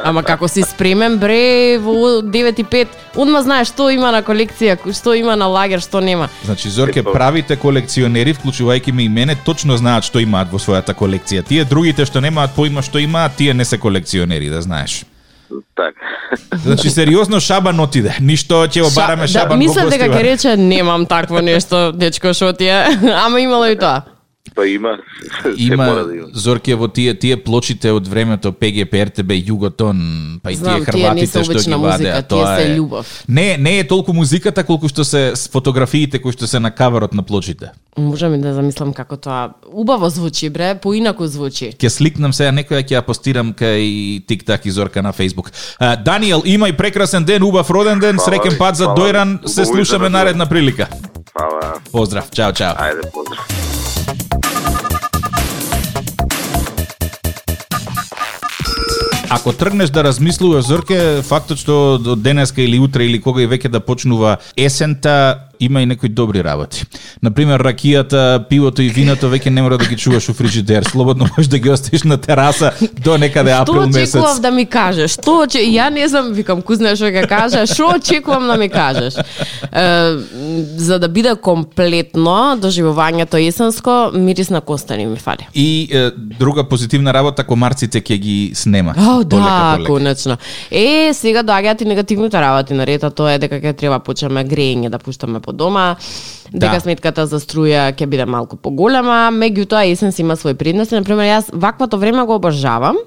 Ама 0.03 0.23
како 0.23 0.47
си 0.47 0.63
спремен, 0.63 1.17
бре, 1.17 1.77
во 1.77 2.21
9 2.21 2.59
и 2.59 2.65
5, 2.65 2.87
одма 3.15 3.41
знаеш 3.41 3.71
што 3.71 3.89
има 3.93 4.11
на 4.11 4.23
колекција, 4.23 4.77
што 4.93 5.13
има 5.13 5.35
на 5.35 5.47
лагер, 5.47 5.79
што 5.79 6.01
нема. 6.01 6.29
Значи, 6.45 6.69
Зорке, 6.69 6.99
Епа. 6.99 7.13
правите 7.13 7.55
колекционери, 7.55 8.33
вклучувајќи 8.33 8.91
ме 8.91 9.03
и 9.03 9.09
мене, 9.09 9.35
точно 9.35 9.77
знаат 9.77 10.03
што 10.03 10.19
имаат 10.19 10.51
во 10.51 10.59
својата 10.59 10.93
колекција. 10.93 11.45
Тие 11.47 11.65
другите 11.65 12.05
што 12.05 12.21
немаат 12.21 12.51
поима 12.55 12.81
што 12.81 12.99
имаат, 12.99 13.35
тие 13.37 13.53
не 13.53 13.65
се 13.65 13.77
колекционери, 13.77 14.49
да 14.49 14.61
знаеш. 14.61 15.05
така. 15.75 15.99
Значи, 16.55 16.89
сериозно 16.89 17.39
Шабан 17.39 17.79
отиде. 17.79 18.15
Ништо 18.19 18.65
ќе 18.67 18.81
обараме 18.81 19.27
Ша- 19.27 19.39
Шабан 19.39 19.49
да, 19.49 19.55
во 19.55 19.59
мислев 19.59 19.89
дека 19.89 20.09
ќе 20.09 20.23
рече 20.23 20.57
немам 20.57 21.05
такво 21.05 21.41
нешто, 21.49 21.91
дечко 21.91 22.33
што 22.33 22.53
ти 22.53 22.65
е, 22.65 22.87
ама 23.25 23.39
имало 23.41 23.67
и 23.69 23.75
тоа. 23.75 24.01
Па 24.55 24.67
има, 24.67 24.97
Има 25.57 25.85
да 25.85 26.15
има. 26.15 26.27
Зорке 26.33 26.75
во 26.75 26.87
тие 26.91 27.15
тие 27.15 27.37
плочите 27.39 27.93
од 27.95 28.07
времето 28.11 28.51
ПГП 28.51 28.99
РТБ 29.07 29.31
Југотон, 29.39 30.43
па 30.43 30.51
и 30.51 30.57
Знам, 30.59 30.83
тие 30.83 30.85
хрватите 30.85 31.31
се 31.31 31.43
што 31.47 31.55
ги 31.55 31.71
музика, 31.71 31.79
вадеа, 31.79 32.17
тие 32.19 32.27
тоа 32.27 32.57
се 32.59 32.65
е 32.67 32.75
љубов. 32.75 33.07
Не, 33.27 33.55
не 33.57 33.79
е 33.79 33.87
толку 33.87 34.13
музиката 34.13 34.65
колку 34.67 34.91
што 34.91 35.07
се 35.07 35.31
с 35.39 35.47
фотографиите 35.47 36.19
кои 36.19 36.35
што 36.35 36.47
се 36.47 36.59
на 36.59 36.75
каверот 36.75 37.15
на 37.15 37.23
плочите. 37.23 37.71
Можам 37.95 38.35
и 38.35 38.41
да 38.43 38.53
замислам 38.53 38.91
како 38.93 39.15
тоа 39.15 39.55
убаво 39.71 40.09
звучи, 40.11 40.49
бре, 40.51 40.75
поинаку 40.75 41.23
звучи. 41.23 41.71
Ќе 41.79 41.89
сликнам 41.89 42.35
сега 42.35 42.51
некоја 42.51 42.83
ќе 42.83 42.99
ја 42.99 43.01
постирам 43.07 43.55
кај 43.55 44.27
TikTok 44.27 44.67
и 44.67 44.71
Зорка 44.75 45.01
на 45.01 45.13
Facebook. 45.15 45.55
А, 45.79 45.95
Даниел, 45.95 46.43
имај 46.43 46.75
прекрасен 46.75 47.23
ден, 47.23 47.47
убав 47.47 47.71
роден 47.71 47.99
ден, 48.03 48.19
Фала 48.19 48.27
среќен 48.27 48.59
пат 48.59 48.75
за 48.75 48.91
дојран, 48.91 49.47
се 49.47 49.63
слушаме 49.63 50.11
за 50.11 50.17
наредна 50.19 50.45
прилика. 50.45 50.91
Фала. 51.31 51.79
Поздрав, 51.91 52.27
чао, 52.29 52.51
чао. 52.51 52.75
Ајде, 52.75 53.07
поздрав. 53.07 53.72
Ако 59.33 59.53
тргнеш 59.53 59.89
да 59.89 60.03
размислуваш 60.03 60.65
Зорке, 60.65 60.97
фактот 61.25 61.57
што 61.57 61.97
денеска 62.21 62.61
или 62.61 62.77
утре 62.77 63.07
или 63.09 63.17
кога 63.17 63.41
и 63.41 63.47
веќе 63.49 63.71
да 63.73 63.79
почнува 63.81 64.35
есента, 64.53 65.49
има 65.65 65.81
и 65.81 65.85
некои 65.85 66.09
добри 66.09 66.43
работи. 66.43 66.85
Например, 67.23 67.61
ракијата, 67.63 68.47
пивото 68.49 68.81
и 68.81 68.89
виното 68.89 69.29
веќе 69.29 69.49
не 69.49 69.61
мора 69.61 69.77
да 69.77 69.85
ги 69.85 69.97
чуваш 69.97 70.29
у 70.29 70.33
фрижидер, 70.33 70.83
слободно 70.83 71.27
можеш 71.37 71.49
да 71.49 71.59
ги 71.59 71.69
оставиш 71.69 72.03
на 72.03 72.17
тераса 72.17 72.71
до 73.03 73.17
некаде 73.17 73.51
април 73.51 73.87
месец. 73.87 74.09
Што 74.09 74.19
очекував 74.19 74.41
да 74.41 74.51
ми 74.51 74.65
кажеш? 74.65 75.17
Што 75.19 75.37
оче... 75.43 75.63
Ја 75.73 75.89
не 75.89 76.07
знам, 76.07 76.33
викам, 76.33 76.61
кој 76.61 76.81
знае 76.81 76.95
што 76.99 77.09
ќе 77.09 77.23
каже, 77.29 77.63
што 77.69 77.95
очекувам 77.95 78.47
да 78.47 78.57
ми 78.59 78.69
кажеш? 78.69 79.15
Е, 79.15 80.17
за 80.77 80.99
да 80.99 81.07
биде 81.07 81.35
комплетно 81.35 82.57
доживувањето 82.59 83.39
есенско, 83.39 84.11
мирис 84.13 84.49
на 84.49 84.61
костани 84.61 85.05
ми 85.05 85.17
фали. 85.17 85.47
И 85.55 85.89
е, 85.91 86.11
друга 86.11 86.67
позитивна 86.67 87.13
работа, 87.13 87.43
комарците 87.43 88.01
ќе 88.01 88.17
ги 88.17 88.51
снемат. 88.53 88.97
О, 88.99 89.23
да, 89.23 89.79
конечно. 89.85 90.37
Е, 90.71 91.13
сега 91.13 91.43
доаѓаат 91.43 91.81
и 91.81 91.85
негативните 91.85 92.41
работи 92.41 92.73
на 92.73 92.85
рета, 92.85 93.09
тоа 93.09 93.33
е 93.33 93.39
дека 93.39 93.61
ќе 93.61 93.73
треба 93.77 93.99
почнеме 93.99 94.43
грење 94.45 94.89
да 94.89 94.99
пуштаме 94.99 95.39
по 95.39 95.52
дома, 95.53 95.95
дека 96.51 96.73
Да. 96.73 96.79
сметката 96.79 97.25
за 97.27 97.39
струја 97.39 97.93
ќе 97.93 98.05
биде 98.05 98.25
малку 98.25 98.55
поголема, 98.55 99.29
меѓутоа 99.31 99.85
есен 99.89 100.11
си 100.11 100.21
има 100.21 100.35
свој 100.35 100.53
предности. 100.53 100.95
Например, 100.95 101.25
јас 101.25 101.49
ваквото 101.53 101.97
време 101.97 102.25
го 102.25 102.35
обожавам, 102.35 102.97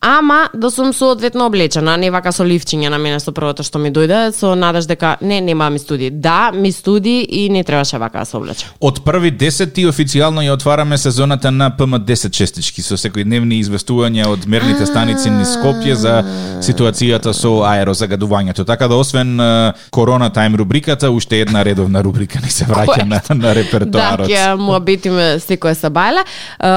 Ама 0.00 0.48
да 0.54 0.70
сум 0.70 0.92
соодветно 0.92 1.46
облечена, 1.46 1.94
а 1.94 1.96
не 1.96 2.10
вака 2.10 2.30
со 2.32 2.44
ливчиња 2.44 2.90
на 2.92 2.98
мене 3.00 3.16
со 3.20 3.32
првото 3.32 3.64
што 3.64 3.80
ми 3.80 3.88
дојде, 3.90 4.28
со 4.36 4.52
надеж 4.54 4.84
дека 4.86 5.16
не, 5.24 5.40
нема 5.40 5.70
ми 5.70 5.78
студи. 5.78 6.10
Да, 6.10 6.52
ми 6.52 6.72
студи 6.72 7.26
и 7.30 7.48
не 7.50 7.64
требаше 7.64 7.98
вака 7.98 8.18
да 8.18 8.24
се 8.24 8.36
облечам. 8.36 8.68
Од 8.80 9.00
први 9.04 9.32
10 9.32 9.72
официјално 9.88 10.44
ја 10.44 10.52
отвараме 10.52 10.98
сезоната 10.98 11.50
на 11.50 11.70
ПМ10 11.78 12.30
честички 12.30 12.84
со 12.84 12.94
секојдневни 13.00 13.56
известувања 13.64 14.28
од 14.28 14.44
мерните 14.46 14.86
станици 14.86 15.30
низ 15.30 15.56
Скопје 15.56 15.96
за 15.96 16.20
ситуацијата 16.60 17.32
со 17.32 17.64
аерозагадувањето. 17.64 18.66
Така 18.68 18.88
да 18.88 19.00
освен 19.00 19.40
корона 19.90 20.30
тајм 20.30 20.60
рубриката, 20.60 21.10
уште 21.10 21.40
една 21.40 21.64
редовна 21.64 22.04
рубрика 22.04 22.38
ни 22.44 22.50
се 22.52 22.68
враќа 22.68 23.08
на, 23.08 23.22
на 23.34 23.54
репертоарот. 23.54 24.28
Да, 24.28 24.32
ќе 24.32 24.54
му 24.60 24.76
обитиме 24.76 25.40
секоја 25.40 25.74
сабајла. 25.74 26.26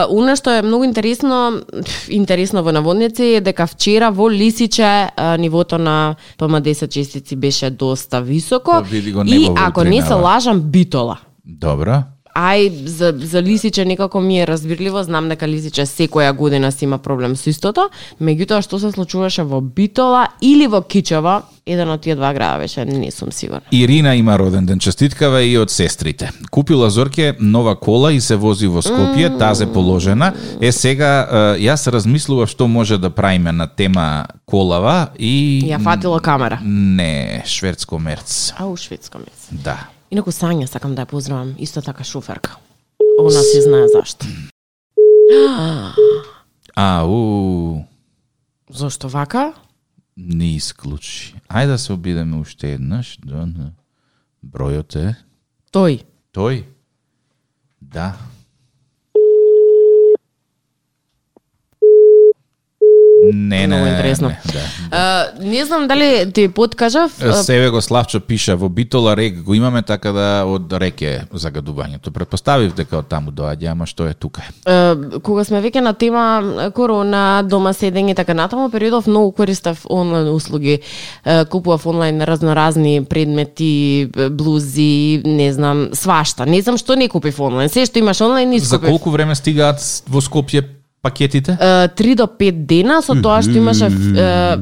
Уна 0.10 0.40
што 0.40 0.56
е 0.56 0.64
многу 0.64 0.88
интересно, 0.88 1.62
интересно 2.08 2.64
во 2.64 2.72
наводници 2.72 3.09
е 3.17 3.41
дека 3.41 3.67
вчера 3.67 4.12
во 4.12 4.30
Лисиче 4.30 5.10
нивото 5.39 5.78
на 5.78 6.15
ПМ10 6.38 6.89
честици 6.89 7.36
беше 7.36 7.69
доста 7.69 8.22
високо. 8.22 8.84
Го 9.12 9.24
и 9.26 9.50
ако 9.56 9.84
не 9.84 10.02
се 10.02 10.13
лажам, 10.13 10.62
битола. 10.62 11.17
Добро. 11.45 12.04
Ај, 12.36 12.86
за, 12.86 13.13
за 13.18 13.42
Лисиче 13.42 13.86
некако 13.86 14.22
ми 14.22 14.42
е 14.42 14.48
разбирливо, 14.48 15.04
знам 15.04 15.30
дека 15.30 15.48
Лисиче 15.48 15.86
секоја 15.86 16.34
година 16.34 16.72
си 16.72 16.86
има 16.86 16.98
проблем 16.98 17.36
со 17.36 17.50
истото, 17.50 17.89
меѓутоа 18.22 18.62
што 18.62 18.80
се 18.80 18.92
случуваше 18.92 19.44
во 19.44 19.62
Битола 19.62 20.28
или 20.42 20.68
во 20.68 20.82
Кичево, 20.82 21.42
еден 21.65 21.89
од 21.89 22.02
тие 22.02 22.15
два 22.15 22.34
града 22.34 22.62
беше, 22.62 22.86
не 22.86 23.12
сум 23.12 23.32
сигурна. 23.32 23.65
Ирина 23.72 24.15
има 24.15 24.38
роден 24.39 24.65
ден, 24.65 24.80
честиткава 24.80 25.42
и 25.44 25.58
од 25.58 25.72
сестрите. 25.72 26.32
Купила 26.52 26.89
Зорке 26.89 27.36
нова 27.39 27.76
кола 27.76 28.13
и 28.13 28.22
се 28.22 28.36
вози 28.36 28.68
во 28.68 28.82
Скопје, 28.82 29.38
тазе 29.38 29.65
положена. 29.65 30.34
Е 30.62 30.72
сега 30.72 31.56
јас 31.60 31.89
размислував 31.92 32.50
што 32.50 32.68
може 32.68 32.98
да 32.98 33.10
правиме 33.10 33.52
на 33.52 33.68
тема 33.68 34.26
колава 34.46 35.10
и 35.20 35.65
Ја 35.65 35.82
фатила 35.84 36.20
камера. 36.20 36.60
Не, 36.63 37.44
шведско 37.46 38.00
мерц. 38.00 38.54
Ау, 38.58 38.78
шведско 38.78 39.18
мес. 39.18 39.50
Да. 39.52 39.89
Инаку 40.12 40.32
Сања 40.34 40.65
сакам 40.67 40.95
да 40.95 41.06
ја 41.06 41.10
поздравам, 41.12 41.54
исто 41.60 41.82
така 41.82 42.04
шоферка. 42.04 42.58
Она 43.19 43.41
се 43.41 43.62
знае 43.62 43.88
зашто. 43.88 44.26
Ау, 46.76 47.84
Зошто 48.69 49.10
вака? 49.10 49.54
не 50.17 50.56
исклучи. 50.56 51.36
Ајде 51.48 51.67
да 51.67 51.78
се 51.78 51.93
обидеме 51.93 52.38
уште 52.38 52.74
еднаш. 52.74 53.17
Да, 53.24 53.45
да. 53.45 53.72
Бројот 54.45 54.95
е 55.00 55.15
Тој. 55.72 56.04
тој. 56.34 56.63
Да. 57.82 58.17
Не, 63.34 63.68
не, 63.68 63.82
не, 63.82 63.90
интересно. 63.90 64.28
Не, 64.28 64.40
да. 64.54 64.60
Uh, 64.98 65.44
не 65.44 65.66
знам 65.66 65.88
дали 65.88 66.32
ти 66.32 66.48
подкажав, 66.48 67.12
Себе 67.44 67.70
го 67.70 67.82
Славчо 67.82 68.20
пиша 68.20 68.56
во 68.56 68.70
Битола 68.70 69.18
рек 69.18 69.42
го 69.42 69.54
имаме 69.54 69.82
така 69.82 70.12
да 70.12 70.46
од 70.48 70.74
реке 70.74 71.28
загадувањето. 71.34 72.12
Предпоставив 72.12 72.74
дека 72.76 73.04
од 73.04 73.10
таму 73.12 73.32
доаѓа, 73.32 73.72
ама 73.72 73.86
што 73.86 74.08
е 74.08 74.14
тука? 74.14 74.42
uh, 74.66 75.20
кога 75.22 75.44
сме 75.44 75.62
веќе 75.62 75.84
на 75.84 75.94
тема 75.94 76.72
корона, 76.76 77.44
дома 77.44 77.74
седење 77.74 78.12
и 78.12 78.16
така 78.16 78.34
натаму, 78.34 78.70
периодов 78.72 79.08
многу 79.08 79.32
користев 79.32 79.86
онлайн 79.90 80.30
услуги. 80.30 80.80
Купував 81.50 81.86
онлайн 81.86 82.22
разноразни 82.22 83.06
предмети, 83.06 84.10
блузи, 84.32 85.22
не 85.26 85.54
знам, 85.54 85.90
свашта. 85.94 86.46
Не 86.46 86.62
знам 86.62 86.78
што 86.78 86.96
не 86.96 87.10
купив 87.10 87.40
онлайн. 87.40 87.70
Се 87.70 87.86
што 87.86 88.00
имаш 88.00 88.22
онлайн, 88.22 88.50
не 88.50 88.60
За 88.60 88.80
колку 88.80 89.12
време 89.12 89.36
стигаат 89.36 89.84
во 90.08 90.22
Скопје 90.22 90.79
пакетите? 91.02 91.58
3 91.60 92.16
до 92.16 92.28
5 92.28 92.66
дена 92.66 93.02
со 93.02 93.16
тоа 93.16 93.40
што 93.42 93.56
имаше 93.56 93.88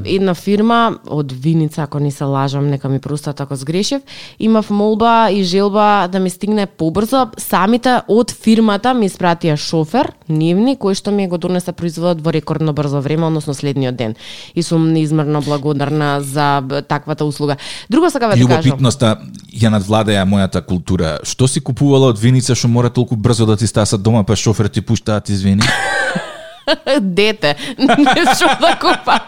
една 0.05 0.33
фирма 0.33 0.99
од 1.07 1.31
Виница, 1.31 1.83
ако 1.83 1.99
не 1.99 2.11
се 2.11 2.23
лажам, 2.23 2.69
нека 2.69 2.89
ми 2.89 2.99
простат 2.99 3.41
ако 3.41 3.55
сгрешив, 3.55 4.01
имав 4.39 4.69
молба 4.69 5.29
и 5.31 5.43
желба 5.43 6.07
да 6.11 6.19
ми 6.19 6.29
стигне 6.29 6.65
побрзо. 6.65 7.27
Самите 7.37 8.01
од 8.07 8.31
фирмата 8.31 8.93
ми 8.93 9.09
испратија 9.09 9.57
шофер, 9.57 10.13
нивни, 10.29 10.77
кој 10.77 10.93
што 10.93 11.11
ми 11.11 11.27
го 11.27 11.37
донесе 11.37 11.71
производот 11.71 12.21
во 12.21 12.31
рекордно 12.31 12.73
брзо 12.73 13.01
време, 13.01 13.25
односно 13.25 13.53
следниот 13.53 13.95
ден. 13.95 14.15
И 14.55 14.63
сум 14.63 14.93
неизмерно 14.93 15.41
благодарна 15.41 16.21
за 16.21 16.61
таквата 16.87 17.25
услуга. 17.25 17.57
Друго 17.89 18.09
сакам 18.09 18.29
да 18.29 18.37
кажам. 18.37 18.51
Љубопитноста 18.51 19.17
ја 19.49 19.73
надвладеа 19.73 20.25
мојата 20.25 20.61
култура. 20.61 21.17
Што 21.23 21.47
си 21.47 21.61
купувала 21.61 22.13
од 22.13 22.21
виница 22.21 22.55
што 22.55 22.69
мора 22.69 22.89
толку 22.93 23.15
брзо 23.15 23.45
да 23.45 23.57
ти 23.57 23.67
стасат 23.67 24.01
дома, 24.01 24.23
па 24.23 24.35
шофер 24.35 24.69
ти 24.69 24.81
пуштаат 24.81 25.29
извини? 25.29 25.65
Дете, 27.01 27.55
не 27.77 28.23
што 28.35 28.49
да 28.59 28.75
купам. 28.79 29.19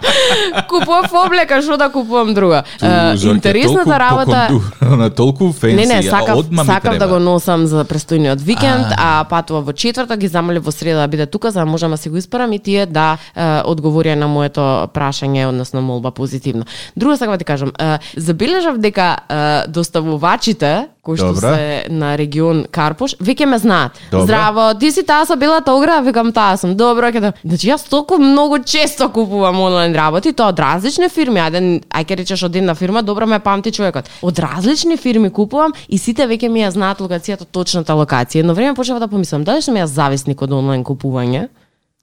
Купував 0.67 1.13
облека, 1.13 1.61
што 1.61 1.77
да 1.77 1.89
купувам 1.89 2.33
друга. 2.33 2.63
Е, 2.81 3.15
Зорке, 3.15 3.35
Интересната 3.35 3.83
толку 3.83 3.99
работа... 3.99 4.49
на 4.81 5.09
толку 5.15 5.51
фенси. 5.53 5.75
Не, 5.75 5.85
не, 5.85 5.99
а 6.07 6.09
сакав, 6.09 6.37
одма 6.37 6.65
сакав 6.65 6.97
да 6.97 7.07
го 7.07 7.19
носам 7.19 7.65
за 7.67 7.85
престојниот 7.85 8.43
викенд, 8.43 8.91
а, 8.97 9.23
патува 9.29 9.61
во 9.61 9.73
четвртак, 9.73 10.19
ги 10.19 10.27
замолив 10.27 10.65
во 10.65 10.71
среда 10.71 11.01
да 11.01 11.07
биде 11.07 11.25
тука, 11.25 11.51
за 11.51 11.59
да 11.59 11.65
можам 11.65 11.91
да 11.91 11.97
си 11.97 12.09
го 12.09 12.17
испарам 12.17 12.53
и 12.53 12.59
тие 12.59 12.85
да 12.85 13.17
е, 13.35 13.41
одговорија 13.63 14.15
на 14.19 14.27
моето 14.27 14.89
прашање, 14.93 15.47
односно 15.47 15.81
молба 15.81 16.11
позитивно. 16.11 16.65
Друго 16.95 17.17
сакам 17.17 17.33
да 17.33 17.37
ти 17.37 17.45
кажам, 17.45 17.71
е, 17.79 17.97
забележав 18.17 18.77
дека 18.77 19.17
е, 19.29 19.67
доставувачите 19.67 20.87
кои 21.09 21.17
што 21.17 21.33
Добра. 21.33 21.55
се 21.55 21.85
на 21.89 22.13
регион 22.17 22.65
Карпош, 22.69 23.15
веќе 23.17 23.47
ме 23.49 23.57
знаат. 23.57 23.97
Добра. 24.11 24.25
Здраво, 24.27 24.65
ти 24.79 24.91
си 24.93 25.01
таа 25.03 25.25
со 25.25 25.33
белата 25.35 25.73
ограда, 25.73 26.05
викам 26.05 26.29
таа 26.31 26.57
сум. 26.57 26.75
Добро, 26.77 27.09
ќе 27.09 27.19
да. 27.23 27.31
Значи 27.41 27.71
јас 27.71 27.87
толку 27.89 28.19
многу 28.21 28.61
често 28.61 29.09
купувам 29.09 29.57
онлайн 29.57 29.95
работи, 29.97 30.33
тоа 30.37 30.53
од 30.53 30.61
различни 30.61 31.09
фирми, 31.09 31.41
ајде 31.41 31.81
ај 31.89 32.05
ке 32.05 32.19
речеш 32.21 32.45
од 32.45 32.55
една 32.55 32.75
фирма, 32.77 33.01
добро 33.01 33.25
ме 33.25 33.39
памти 33.39 33.73
човекот. 33.73 34.05
Од 34.21 34.39
различни 34.39 34.97
фирми 34.97 35.33
купувам 35.33 35.73
и 35.87 35.97
сите 35.97 36.29
веќе 36.29 36.49
ми 36.49 36.61
ја 36.61 36.69
знаат 36.77 37.01
локацијата, 37.01 37.49
точната 37.49 37.97
локација. 37.97 38.45
Едно 38.45 38.53
време 38.53 38.75
почнав 38.77 38.99
да 38.99 39.07
помислам, 39.07 39.43
дали 39.43 39.65
сум 39.65 39.81
јас 39.81 39.89
зависник 39.89 40.41
од 40.41 40.53
онлайн 40.53 40.85
купување? 40.85 41.47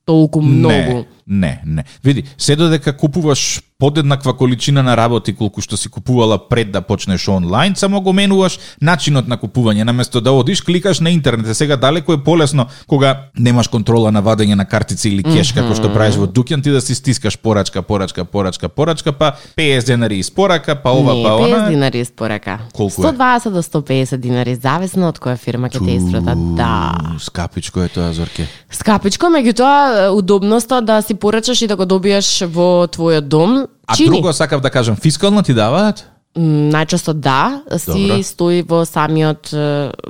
Толку 0.06 0.42
многу. 0.42 1.02
Не, 1.02 1.15
не, 1.26 1.62
не. 1.66 1.84
Види, 2.04 2.24
се 2.38 2.56
додека 2.56 2.96
купуваш 2.96 3.62
подеднаква 3.78 4.36
количина 4.36 4.82
на 4.82 4.96
работи 4.96 5.34
колку 5.36 5.60
што 5.60 5.76
си 5.76 5.88
купувала 5.88 6.38
пред 6.48 6.70
да 6.72 6.80
почнеш 6.80 7.28
онлайн, 7.28 7.74
само 7.76 8.00
го 8.00 8.12
менуваш 8.12 8.58
начинот 8.80 9.28
на 9.28 9.36
купување, 9.36 9.84
наместо 9.84 10.20
да 10.20 10.32
одиш, 10.32 10.62
кликаш 10.62 11.00
на 11.00 11.10
интернет. 11.10 11.48
Е, 11.48 11.54
Сега 11.54 11.76
далеко 11.76 12.12
е 12.12 12.22
полесно 12.24 12.66
кога 12.86 13.28
немаш 13.38 13.68
контрола 13.68 14.12
на 14.12 14.22
вадење 14.22 14.54
на 14.54 14.64
картици 14.64 15.08
или 15.08 15.22
кеш, 15.22 15.52
како 15.52 15.74
што 15.76 15.92
правиш 15.92 16.16
во 16.16 16.24
дуќан, 16.26 16.62
ти 16.62 16.70
да 16.70 16.80
си 16.80 16.94
стискаш 16.94 17.36
порачка, 17.38 17.82
порачка, 17.82 18.24
порачка, 18.24 18.68
порачка, 18.68 19.12
па 19.12 19.32
50 19.56 19.86
денари 19.86 20.18
испорака, 20.18 20.76
па 20.82 20.90
ова, 20.90 21.14
не, 21.14 21.22
па 21.22 21.28
50 21.28 21.54
она. 21.56 21.68
динари 21.68 22.00
испорака. 22.00 22.58
Колку 22.72 23.02
е? 23.02 23.06
120 23.12 23.50
до 23.50 23.62
150 23.62 24.16
динари, 24.16 24.54
зависно 24.54 25.08
од 25.08 25.18
која 25.18 25.36
фирма 25.36 25.68
ќе 25.68 25.84
те 25.84 25.98
испрата. 26.00 26.34
Да. 26.56 26.96
Скапичко 27.20 27.82
е 27.82 27.88
тоа, 27.88 28.12
Зорке. 28.12 28.48
Скапичко, 28.72 29.26
меѓутоа 29.26 30.08
удобноста 30.16 30.80
да 30.80 31.02
си 31.02 31.14
порачаш 31.16 31.62
и 31.62 31.66
да 31.66 31.76
го 31.76 31.86
добиеш 31.86 32.42
во 32.42 32.86
твојот 32.86 33.20
дом, 33.20 33.66
А 33.86 33.96
чини. 33.96 34.08
друго 34.10 34.32
сакав 34.32 34.60
да 34.60 34.70
кажам, 34.70 34.96
фискално 34.96 35.42
ти 35.42 35.54
даваат? 35.54 36.10
Најчесто 36.36 37.12
да, 37.12 37.62
си 37.78 38.08
Добро. 38.08 38.22
стои 38.22 38.62
во 38.62 38.84
самиот 38.84 39.48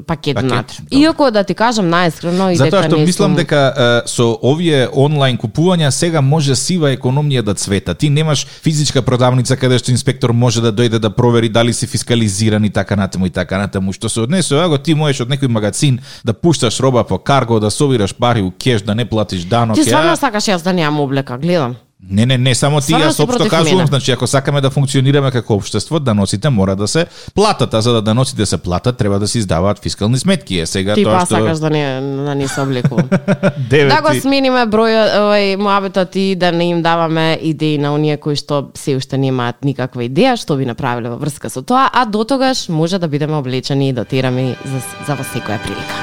пакет, 0.07 0.35
Пакет, 0.35 0.39
внатре. 0.43 0.83
Иако 0.91 1.31
да 1.31 1.45
ти 1.45 1.55
кажам 1.55 1.87
најискрено 1.87 2.51
и 2.51 2.57
Затоа 2.59 2.83
дека 2.83 2.89
што 2.89 2.99
не 2.99 3.07
мислам 3.07 3.31
сум... 3.31 3.37
дека 3.39 3.61
е, 3.71 4.09
со 4.11 4.27
овие 4.43 4.89
онлайн 4.91 5.39
купувања 5.39 5.93
сега 5.95 6.21
може 6.21 6.57
сива 6.59 6.91
економија 6.91 7.43
да 7.47 7.55
цвета. 7.55 7.95
Ти 7.95 8.11
немаш 8.11 8.47
физичка 8.63 9.03
продавница 9.07 9.57
каде 9.57 9.79
што 9.79 9.95
инспектор 9.95 10.35
може 10.35 10.61
да 10.61 10.73
дојде 10.73 10.99
да 10.99 11.11
провери 11.11 11.49
дали 11.49 11.73
си 11.73 11.87
фискализиран 11.87 12.65
и 12.65 12.71
така 12.71 12.97
натаму 12.97 13.27
и 13.27 13.31
така 13.31 13.59
натаму. 13.59 13.93
Што 13.93 14.09
се 14.09 14.21
однесе 14.27 14.59
ако 14.59 14.79
ти 14.79 14.99
можеш 14.99 15.23
од 15.23 15.31
некој 15.31 15.47
магазин 15.47 16.01
да 16.25 16.35
пушташ 16.35 16.81
роба 16.81 17.05
по 17.05 17.19
карго, 17.19 17.61
да 17.61 17.71
собираш 17.71 18.15
пари 18.15 18.43
у 18.43 18.51
кеш, 18.51 18.83
да 18.83 18.95
не 18.95 19.05
платиш 19.05 19.45
данок. 19.45 19.77
Ти 19.79 19.85
стварно 19.87 20.17
сакаш 20.17 20.51
јас 20.51 20.65
да 20.65 20.73
немам 20.73 21.01
облека, 21.01 21.39
гледам. 21.39 21.77
Не, 22.11 22.27
не, 22.27 22.39
не, 22.39 22.55
само 22.55 22.81
ти 22.81 22.95
јас 22.95 23.19
општо 23.23 23.49
кажувам, 23.49 23.79
мене. 23.79 23.87
значи 23.87 24.13
ако 24.13 24.27
сакаме 24.27 24.61
да 24.61 24.71
функционираме 24.71 25.31
како 25.31 25.57
општество, 25.57 25.99
даноците 25.99 26.51
мора 26.51 26.77
да 26.77 26.89
се 26.89 27.07
платат, 27.35 27.75
а 27.75 27.81
за 27.83 27.93
да 27.93 28.03
даноците 28.03 28.47
се 28.47 28.59
платат, 28.59 28.97
треба 28.97 29.19
да 29.19 29.29
се 29.29 29.39
издаваат 29.39 29.83
фискални 29.83 30.19
сметки. 30.19 30.59
Е 30.59 30.67
сега 30.67 30.95
Ти 30.95 31.05
тоа 31.05 31.19
па 31.19 31.27
што 31.27 31.35
сакаш 31.35 31.59
да 31.59 31.71
не, 31.71 31.83
да 32.25 32.35
не 32.35 32.49
се 32.49 32.61
облекувам. 32.61 33.09
Да 33.67 34.01
го 34.03 34.13
смениме 34.21 34.67
бројот, 34.71 35.17
овој 35.19 35.57
муабетот 35.59 36.15
и 36.17 36.37
да 36.37 36.53
не 36.53 36.71
им 36.71 36.83
даваме 36.83 37.39
идеи 37.43 37.79
на 37.79 37.95
оние 37.95 38.17
кои 38.17 38.37
што 38.37 38.71
се 38.75 38.97
уште 38.97 39.19
немаат 39.19 39.65
никаква 39.65 40.07
идеја 40.07 40.37
што 40.39 40.57
би 40.57 40.67
направиле 40.67 41.11
во 41.11 41.19
врска 41.19 41.51
со 41.51 41.63
тоа, 41.63 41.91
а 41.93 42.05
до 42.07 42.25
тогаш 42.25 42.69
може 42.69 42.99
да 42.99 43.09
бидеме 43.09 43.35
облечени 43.37 43.89
и 43.89 43.93
дотерами 43.93 44.55
за, 44.65 44.79
за 45.07 45.19
во 45.19 45.27
секоја 45.27 45.59
прилика. 45.59 45.95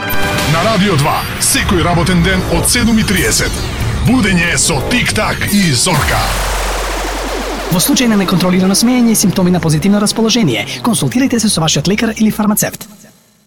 На 0.51 0.67
Радио 0.67 0.99
2, 0.99 1.15
секој 1.39 1.83
работен 1.83 2.23
ден 2.23 2.43
од 2.51 2.67
7.30. 2.67 3.82
Будење 4.03 4.57
со 4.59 4.81
Тик-так 4.91 5.45
и 5.55 5.71
Зорка. 5.71 6.19
Во 7.71 7.79
случај 7.79 8.09
на 8.11 8.17
неконтролирано 8.19 8.75
смеење 8.75 9.13
и 9.13 9.15
симптоми 9.15 9.53
на 9.55 9.61
позитивно 9.63 10.01
расположение, 10.03 10.65
консултирайте 10.83 11.39
се 11.39 11.47
со 11.47 11.63
вашиот 11.63 11.87
лекар 11.87 12.11
или 12.17 12.29
фармацевт. 12.29 12.89